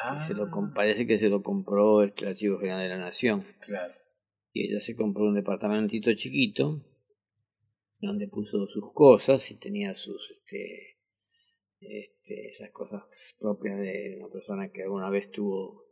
Ah, 0.03 0.23
Se 0.23 0.35
lo, 0.35 0.49
parece 0.75 1.07
que 1.07 1.19
se 1.19 1.29
lo 1.29 1.43
compró 1.43 2.03
este 2.03 2.29
Archivo 2.29 2.59
General 2.59 2.81
de 2.83 2.89
la 2.89 2.99
Nación. 2.99 3.45
claro. 3.61 3.93
Y 4.53 4.69
ella 4.69 4.81
se 4.81 4.97
compró 4.97 5.25
un 5.25 5.35
departamentito 5.35 6.13
chiquito, 6.15 6.85
donde 8.01 8.27
puso 8.27 8.67
sus 8.67 8.93
cosas 8.93 9.49
y 9.53 9.59
tenía 9.59 9.95
sus, 9.95 10.31
este, 10.33 10.99
este, 11.81 12.49
esas 12.49 12.71
cosas 12.71 13.37
propias 13.39 13.79
de 13.79 14.17
una 14.19 14.29
persona 14.33 14.69
que 14.73 14.83
alguna 14.83 15.09
vez 15.09 15.31
tuvo, 15.31 15.85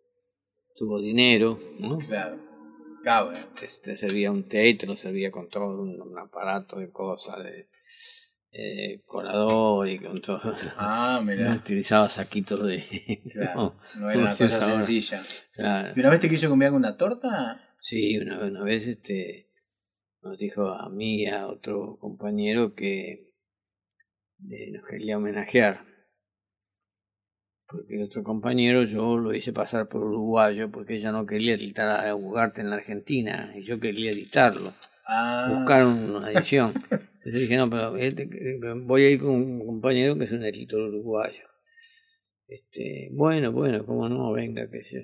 tuvo 0.75 1.01
dinero, 1.01 1.59
¿no? 1.79 1.99
Claro. 1.99 2.49
Te, 3.59 3.97
servía 3.97 4.31
un 4.31 4.49
té 4.49 4.69
y 4.69 4.77
te 4.77 4.87
lo 4.87 4.97
servía 4.97 5.31
con 5.31 5.49
todo 5.49 5.81
un, 5.81 6.19
aparato 6.19 6.79
de 6.79 6.91
cosas, 6.91 7.43
de 7.43 7.69
eh, 8.51 9.03
colador 9.07 9.89
y 9.89 9.99
con 9.99 10.21
todo. 10.21 10.41
Ah, 10.77 11.21
mira. 11.25 11.51
No 11.51 11.57
utilizaba 11.57 12.09
saquitos 12.09 12.65
de. 12.65 13.23
no, 13.55 13.75
era 14.11 14.21
una 14.21 14.31
cosa 14.31 14.49
sencilla. 14.49 15.21
¿Y 15.95 16.01
una 16.01 16.11
vez 16.11 16.21
te 16.21 16.29
quiso 16.29 16.49
comer 16.49 16.73
una 16.73 16.97
torta? 16.97 17.75
Sí, 17.81 18.19
una, 18.19 18.45
una 18.45 18.63
vez 18.63 18.87
este, 18.87 19.51
nos 20.23 20.39
dijo 20.39 20.69
a 20.69 20.89
mí 20.89 21.23
y 21.23 21.27
a 21.27 21.47
otro 21.47 21.97
compañero 22.01 22.75
que 22.75 23.35
eh, 24.51 24.73
nos 24.73 24.87
quería 24.87 25.17
homenajear 25.17 25.89
porque 27.69 27.97
el 27.97 28.05
otro 28.05 28.25
compañero 28.25 28.83
yo 28.85 29.19
lo 29.19 29.35
hice 29.35 29.53
pasar 29.53 29.89
por 29.89 30.03
uruguayo 30.03 30.71
porque 30.71 30.97
ella 30.97 31.13
no 31.13 31.27
quería 31.27 31.55
editar 31.55 32.07
a 32.07 32.15
Ugarte 32.15 32.63
en 32.63 32.71
la 32.71 32.77
Argentina 32.77 33.53
y 33.55 33.63
yo 33.63 33.79
quería 33.79 34.11
editarlo. 34.11 34.73
Ah. 35.07 35.53
Buscar 35.55 35.85
una 35.85 36.31
edición. 36.33 36.73
Entonces 37.19 37.41
dije, 37.43 37.57
no, 37.57 37.69
pero 37.69 37.97
este, 37.97 38.29
voy 38.85 39.05
a 39.05 39.11
ir 39.11 39.21
con 39.21 39.31
un 39.31 39.67
compañero 39.67 40.17
que 40.17 40.25
es 40.25 40.33
un 40.33 40.45
editor 40.45 40.81
uruguayo. 40.81 41.49
Este, 42.47 43.11
bueno, 43.13 43.53
bueno, 43.53 43.85
cómo 43.85 44.09
no, 44.09 44.33
venga, 44.33 44.71
que 44.71 44.83
yo. 44.91 45.01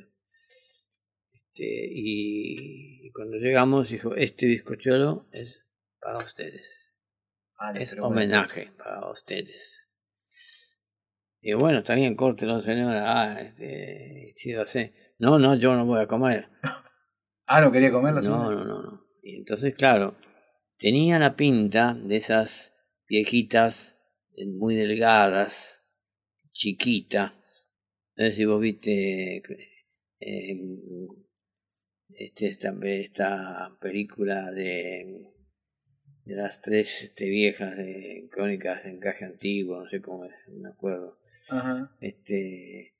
Este, 1.32 1.88
y, 1.90 3.10
cuando 3.12 3.36
llegamos 3.36 3.90
dijo, 3.90 4.14
este 4.14 4.46
bizcochuelo 4.46 5.28
es 5.32 5.60
para 6.00 6.18
ustedes. 6.18 6.92
es 7.74 7.96
homenaje 7.98 8.72
para 8.78 9.10
ustedes. 9.10 9.86
Y 11.40 11.52
bueno, 11.52 11.80
está 11.80 11.94
bien, 11.94 12.16
córtelo, 12.16 12.60
señora. 12.60 13.02
Ah, 13.06 13.40
este, 13.40 14.32
chido 14.36 14.62
así. 14.62 14.92
No, 15.18 15.38
no, 15.38 15.56
yo 15.56 15.76
no 15.76 15.84
voy 15.84 16.00
a 16.00 16.06
comer. 16.06 16.48
ah, 17.46 17.60
no 17.60 17.70
quería 17.70 17.90
comerlo. 17.90 18.22
No, 18.22 18.50
no, 18.50 18.64
no, 18.64 18.82
no. 18.82 19.06
Y 19.22 19.36
entonces, 19.36 19.74
claro, 19.74 20.16
tenía 20.84 21.18
la 21.18 21.34
pinta 21.34 21.94
de 21.94 22.16
esas 22.16 22.74
viejitas 23.08 23.98
eh, 24.36 24.46
muy 24.46 24.74
delgadas, 24.74 25.80
chiquita. 26.52 27.40
No 28.16 28.26
sé 28.26 28.34
si 28.34 28.44
vos 28.44 28.60
viste 28.60 29.42
eh, 30.20 30.60
este, 32.10 32.48
esta, 32.48 32.74
esta 32.82 33.78
película 33.80 34.50
de 34.52 35.30
de 36.26 36.36
las 36.36 36.60
tres 36.60 37.02
este, 37.02 37.30
viejas 37.30 37.76
de 37.76 38.28
crónicas 38.30 38.84
de 38.84 38.90
encaje 38.90 39.24
antiguo, 39.24 39.82
no 39.82 39.88
sé 39.88 40.02
cómo 40.02 40.26
es, 40.26 40.32
no 40.48 40.62
me 40.62 40.68
acuerdo. 40.68 41.18
Este, 42.00 42.94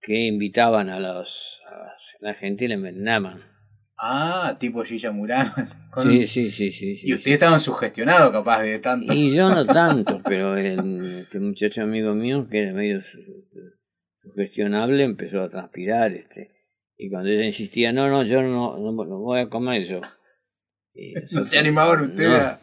que 0.00 0.26
invitaban 0.26 0.88
a, 0.88 0.98
los, 0.98 1.60
a 1.66 1.94
la 2.20 2.34
gente 2.34 2.64
y 2.64 2.68
le 2.68 2.74
envenenaban. 2.74 3.59
Ah, 4.02 4.56
tipo 4.58 4.82
Gilla 4.82 5.12
Murano. 5.12 5.52
Sí, 6.02 6.28
sí, 6.28 6.52
sí, 6.52 6.70
sí, 6.70 7.00
Y 7.02 7.14
ustedes 7.14 7.34
estaban 7.34 7.58
sugestionados 7.58 8.30
capaz 8.30 8.62
de 8.62 8.78
tanto. 8.78 9.12
Y 9.12 9.34
yo 9.34 9.50
no 9.50 9.66
tanto, 9.80 10.20
pero 10.24 10.56
el, 10.56 11.22
este 11.22 11.40
muchacho 11.40 11.82
amigo 11.82 12.14
mío, 12.14 12.46
que 12.48 12.62
era 12.62 12.72
medio 12.72 13.02
sugestionable, 14.22 15.02
empezó 15.02 15.42
a 15.42 15.50
transpirar. 15.50 16.12
este 16.12 16.52
Y 16.96 17.10
cuando 17.10 17.28
ella 17.28 17.44
insistía, 17.44 17.92
no, 17.92 18.08
no, 18.08 18.22
yo 18.22 18.40
no, 18.40 18.78
no, 18.78 19.18
voy 19.18 19.40
a 19.40 19.48
comer 19.48 19.84
yo. 19.84 20.00
no 21.32 21.44
se 21.44 21.58
animaban 21.58 22.02
ustedes 22.02 22.58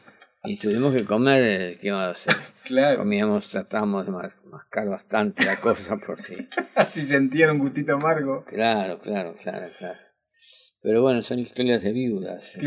y 0.47 0.57
tuvimos 0.57 0.95
que 0.95 1.03
comer, 1.03 1.77
¿qué 1.79 1.91
vamos 1.91 2.07
a 2.07 2.11
hacer? 2.11 2.53
claro. 2.63 2.99
Comíamos, 2.99 3.49
tratábamos 3.49 4.05
de 4.05 4.13
mascar 4.13 4.87
bastante 4.87 5.43
la 5.43 5.57
cosa 5.57 5.97
por 5.97 6.19
si. 6.19 6.35
si 6.89 7.01
sentían 7.01 7.51
un 7.51 7.59
gustito 7.59 7.95
amargo. 7.95 8.45
Claro, 8.45 8.99
claro, 8.99 9.35
claro, 9.35 9.67
claro. 9.77 10.06
Pero 10.87 11.01
bueno, 11.01 11.21
son 11.21 11.37
historias 11.39 11.83
de 11.83 11.91
viudas. 11.91 12.57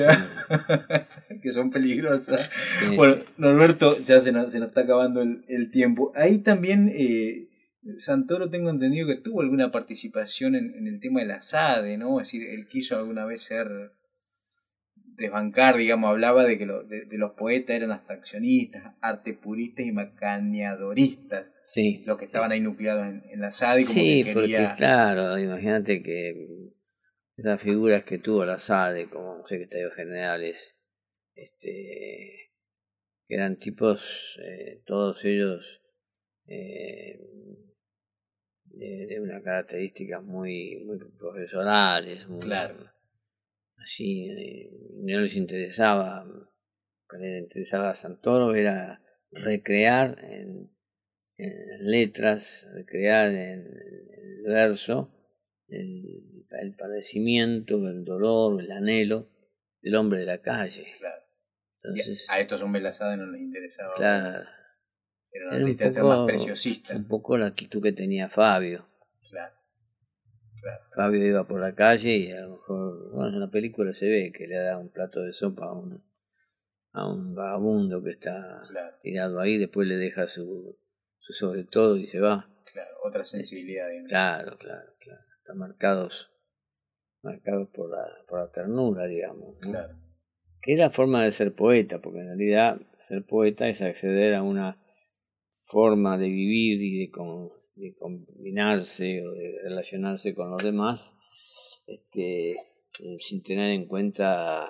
que 1.43 1.53
son 1.53 1.71
peligrosas. 1.71 2.51
Bueno, 2.95 3.17
Norberto, 3.39 3.97
ya 3.97 4.21
se 4.21 4.31
nos, 4.31 4.53
se 4.53 4.61
nos 4.61 4.69
está 4.69 4.83
acabando 4.83 5.23
el, 5.23 5.43
el 5.49 5.71
tiempo. 5.71 6.13
Ahí 6.15 6.43
también 6.43 6.93
eh, 6.95 7.49
Santoro 7.97 8.51
tengo 8.51 8.69
entendido 8.69 9.07
que 9.07 9.17
tuvo 9.17 9.41
alguna 9.41 9.73
participación 9.73 10.55
en, 10.55 10.75
en, 10.75 10.87
el 10.87 11.01
tema 11.01 11.21
de 11.21 11.29
la 11.29 11.41
SADE, 11.41 11.97
¿no? 11.97 12.21
Es 12.21 12.27
decir, 12.27 12.47
él 12.47 12.69
quiso 12.69 12.99
alguna 12.99 13.25
vez 13.25 13.41
ser 13.41 13.69
desbancar, 15.17 15.79
digamos, 15.79 16.11
hablaba 16.11 16.45
de 16.45 16.59
que 16.59 16.67
de, 16.67 17.07
los 17.13 17.33
poetas 17.33 17.77
eran 17.77 17.91
hasta 17.91 18.13
accionistas, 18.13 18.97
arte 19.01 19.33
puristas 19.33 19.87
y 19.87 19.93
macaneadoristas. 19.93 21.47
Sí. 21.65 22.03
Los 22.05 22.19
que 22.19 22.27
estaban 22.27 22.53
ahí 22.53 22.61
nucleados 22.61 23.07
en, 23.07 23.41
la 23.41 23.51
SADE. 23.51 23.85
Como 23.85 23.95
sí, 23.95 24.27
porque 24.35 24.69
claro, 24.77 25.39
imagínate 25.39 26.03
que 26.03 26.71
esas 27.41 27.61
figuras 27.63 28.05
que 28.05 28.19
tuvo 28.19 28.45
la 28.45 28.59
SADE 28.59 29.09
como 29.09 29.47
secretarios 29.47 29.95
generales, 29.95 30.77
este, 31.35 32.53
que 33.27 33.35
eran 33.35 33.59
tipos, 33.59 34.39
eh, 34.45 34.83
todos 34.85 35.25
ellos, 35.25 35.83
eh, 36.47 37.19
de, 38.65 39.21
una 39.21 39.43
característica 39.43 40.21
muy, 40.21 40.85
muy 40.85 40.99
profesionales, 41.19 42.29
muy, 42.29 42.41
claro. 42.41 42.93
así 43.79 44.29
eh, 44.29 44.71
no 44.97 45.21
les 45.21 45.35
interesaba, 45.35 46.25
lo 46.25 46.51
que 47.09 47.17
les 47.19 47.43
interesaba 47.43 47.91
a 47.91 47.95
Santoro 47.95 48.55
era 48.55 49.03
recrear 49.31 50.23
en, 50.25 50.71
letras, 51.81 52.69
recrear 52.75 53.31
en, 53.31 53.67
el 53.67 54.43
verso 54.45 55.20
el, 55.71 56.75
padecimiento, 56.77 57.89
el 57.89 58.05
dolor, 58.05 58.63
el 58.63 58.71
anhelo 58.73 59.29
del 59.81 59.97
hombre 59.97 60.21
de 60.21 60.27
la 60.27 60.41
calle. 60.41 60.87
Claro. 60.99 61.23
Entonces, 61.83 62.29
a 62.29 62.41
estos 62.41 62.61
hombres 62.63 62.83
la 62.83 63.17
no 63.17 63.27
les 63.27 63.41
interesaba. 63.41 63.95
Claro. 63.95 64.47
Era, 65.33 65.65
un 65.65 65.77
poco, 65.77 66.09
más 66.09 66.27
preciosista. 66.27 66.95
Un 66.95 67.07
poco 67.07 67.39
la 67.39 67.47
actitud 67.47 67.83
que 67.83 67.93
tenía 67.93 68.29
Fabio. 68.29 68.87
Claro. 69.31 69.55
Fabio 70.95 71.25
iba 71.25 71.47
por 71.47 71.61
la 71.61 71.75
calle 71.75 72.17
y 72.17 72.33
a 72.33 72.43
lo 72.43 72.57
mejor, 72.57 73.13
bueno, 73.13 73.35
en 73.35 73.41
la 73.41 73.51
película 73.51 73.93
se 73.93 74.09
ve 74.09 74.33
que 74.33 74.47
le 74.47 74.57
da 74.57 74.77
un 74.77 74.91
plato 74.91 75.23
de 75.23 75.33
sopa 75.33 75.67
a 75.67 75.73
un, 75.73 76.05
a 76.93 77.09
un 77.09 77.35
vagabundo 77.35 78.03
que 78.03 78.11
está 78.11 78.63
tirado 79.03 79.41
ahí, 79.41 79.57
después 79.57 79.89
le 79.89 79.97
deja 79.97 80.27
su, 80.27 80.79
su 81.19 81.33
sobre 81.33 81.65
todo 81.65 81.97
y 81.97 82.07
se 82.07 82.21
va. 82.21 82.51
Claro, 82.71 82.91
otra 83.05 83.25
sensibilidad. 83.25 83.87
Claro, 84.09 84.59
claro, 84.59 84.93
claro. 84.99 85.30
Están 85.51 85.59
marcados, 85.59 86.29
marcados 87.23 87.69
por 87.71 87.91
la, 87.91 88.07
por 88.29 88.39
la 88.39 88.53
ternura, 88.53 89.09
digamos. 89.09 89.57
Claro. 89.59 89.97
Que 90.63 90.75
es 90.75 90.79
la 90.79 90.91
forma 90.91 91.25
de 91.25 91.33
ser 91.33 91.57
poeta, 91.57 92.01
porque 92.01 92.21
en 92.21 92.27
realidad 92.27 92.81
ser 93.01 93.25
poeta 93.25 93.69
es 93.69 93.83
acceder 93.83 94.37
a 94.37 94.45
una 94.45 94.81
forma 95.49 96.17
de 96.19 96.29
vivir 96.29 96.81
y 96.81 96.99
de, 97.01 97.13
de 97.75 97.95
combinarse 97.97 99.27
o 99.27 99.33
de 99.33 99.59
relacionarse 99.65 100.37
con 100.37 100.53
los 100.53 100.63
demás 100.63 101.17
este, 101.89 102.53
eh, 102.53 103.17
sin 103.19 103.43
tener 103.43 103.73
en 103.73 103.87
cuenta 103.87 104.65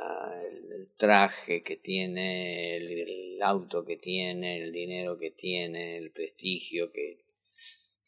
el, 0.50 0.88
traje 0.96 1.62
que 1.62 1.76
tiene, 1.76 2.76
el, 2.76 3.42
auto 3.42 3.84
que 3.84 3.98
tiene, 3.98 4.62
el 4.62 4.72
dinero 4.72 5.18
que 5.18 5.32
tiene, 5.32 5.98
el 5.98 6.10
prestigio 6.10 6.90
que... 6.90 7.26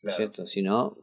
Claro. 0.00 0.16
¿Cierto? 0.16 0.46
Sino 0.46 0.96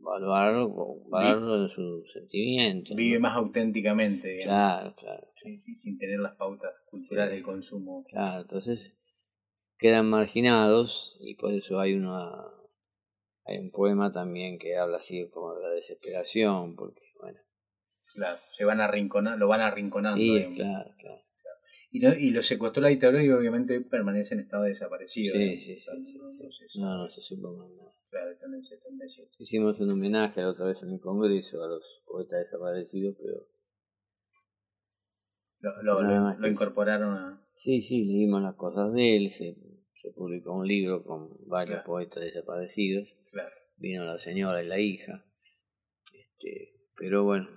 valorarlo, 0.00 0.98
valorarlo 1.08 1.62
en 1.62 1.68
su 1.68 2.04
sentimiento. 2.12 2.94
Vive 2.94 3.18
más 3.18 3.36
auténticamente. 3.36 4.40
Claro, 4.42 4.94
claro. 4.96 5.28
sin 5.36 5.98
tener 5.98 6.20
las 6.20 6.36
pautas 6.36 6.72
culturales 6.86 7.34
del 7.34 7.42
consumo. 7.42 8.04
Claro, 8.08 8.42
entonces 8.42 8.94
quedan 9.80 10.08
marginados 10.08 11.16
y 11.20 11.34
por 11.34 11.52
eso 11.54 11.80
hay 11.80 11.94
una 11.94 12.30
hay 13.44 13.58
un 13.58 13.70
poema 13.70 14.12
también 14.12 14.58
que 14.58 14.76
habla 14.76 14.98
así 14.98 15.28
como 15.30 15.54
de 15.54 15.62
la 15.62 15.70
desesperación 15.70 16.76
porque 16.76 17.02
bueno 17.18 17.40
claro 18.14 18.36
se 18.38 18.64
van 18.66 18.80
arrinconando 18.80 19.38
lo 19.38 19.48
van 19.48 19.62
arrinconando 19.62 20.20
sí, 20.20 20.52
claro, 20.54 20.94
claro, 20.98 21.22
Y, 21.92 22.00
no, 22.00 22.14
y 22.14 22.30
lo 22.30 22.42
secuestró 22.42 22.82
la 22.82 22.88
dictadura 22.88 23.22
y 23.22 23.30
obviamente 23.30 23.80
permanece 23.80 24.34
en 24.34 24.40
estado 24.40 24.62
de 24.62 24.70
desaparecido 24.70 25.34
sí, 25.34 25.60
sí, 25.60 25.76
sí, 25.76 26.78
no, 26.78 26.98
no, 26.98 27.10
se 27.10 27.20
supo 27.20 27.52
más 27.52 27.68
nada 27.70 27.92
claro 28.10 28.30
hicimos 29.38 29.80
un 29.80 29.90
homenaje 29.90 30.40
la 30.40 30.50
otra 30.50 30.66
vez 30.66 30.80
en 30.84 30.92
el 30.92 31.00
congreso 31.00 31.62
a 31.64 31.68
los 31.68 32.02
poetas 32.06 32.38
desaparecidos 32.38 33.16
pero 33.18 33.48
lo, 35.82 36.02
lo, 36.02 36.34
lo 36.38 36.48
incorporaron 36.48 37.14
a 37.16 37.40
Sí, 37.60 37.82
sí, 37.82 38.06
leímos 38.06 38.40
las 38.40 38.54
cosas 38.54 38.90
de 38.94 39.18
él, 39.18 39.28
se, 39.28 39.54
se 39.92 40.10
publicó 40.12 40.54
un 40.54 40.66
libro 40.66 41.04
con 41.04 41.28
varios 41.46 41.82
poetas 41.82 42.24
desaparecidos. 42.24 43.14
Claro. 43.30 43.50
Vino 43.76 44.02
la 44.02 44.16
señora 44.18 44.62
y 44.62 44.66
la 44.66 44.78
hija. 44.78 45.26
Este, 46.10 46.72
pero 46.96 47.24
bueno, 47.24 47.50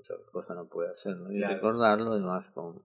otra 0.00 0.16
cosa 0.32 0.54
no 0.54 0.68
puede 0.68 0.90
hacer, 0.90 1.16
¿no? 1.16 1.30
Y 1.30 1.40
recordarlo 1.40 2.14
además 2.14 2.50
con, 2.50 2.84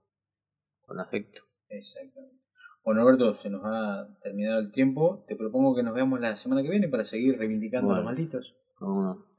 con 0.85 0.99
afecto. 0.99 1.41
Exactamente. 1.69 2.41
Bueno, 2.83 3.01
Alberto, 3.01 3.35
se 3.35 3.49
nos 3.49 3.61
ha 3.63 4.07
terminado 4.23 4.59
el 4.59 4.71
tiempo. 4.71 5.23
Te 5.27 5.35
propongo 5.35 5.75
que 5.75 5.83
nos 5.83 5.93
veamos 5.93 6.19
la 6.19 6.35
semana 6.35 6.63
que 6.63 6.69
viene 6.69 6.87
para 6.87 7.03
seguir 7.03 7.37
reivindicando 7.37 7.93
a 7.93 7.97
los 7.97 8.05
malditos. 8.05 8.55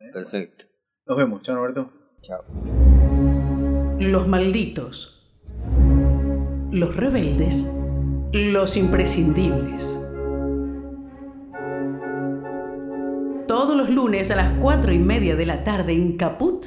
¿Eh? 0.01 0.11
Perfecto. 0.13 0.67
Nos 1.07 1.17
vemos. 1.17 1.43
Chao, 1.43 1.57
Alberto. 1.57 1.91
Chao. 2.21 2.45
Los 3.99 4.29
malditos. 4.29 5.19
Los 6.71 6.97
rebeldes. 6.97 7.69
Los 8.33 8.77
imprescindibles. 8.77 9.99
Todos 13.49 13.77
los 13.77 13.91
lunes 13.91 14.31
a 14.31 14.37
las 14.37 14.53
4 14.61 14.93
y 14.93 14.99
media 14.99 15.35
de 15.35 15.47
la 15.47 15.65
tarde 15.65 15.93
en 15.93 16.17
Caput 16.17 16.67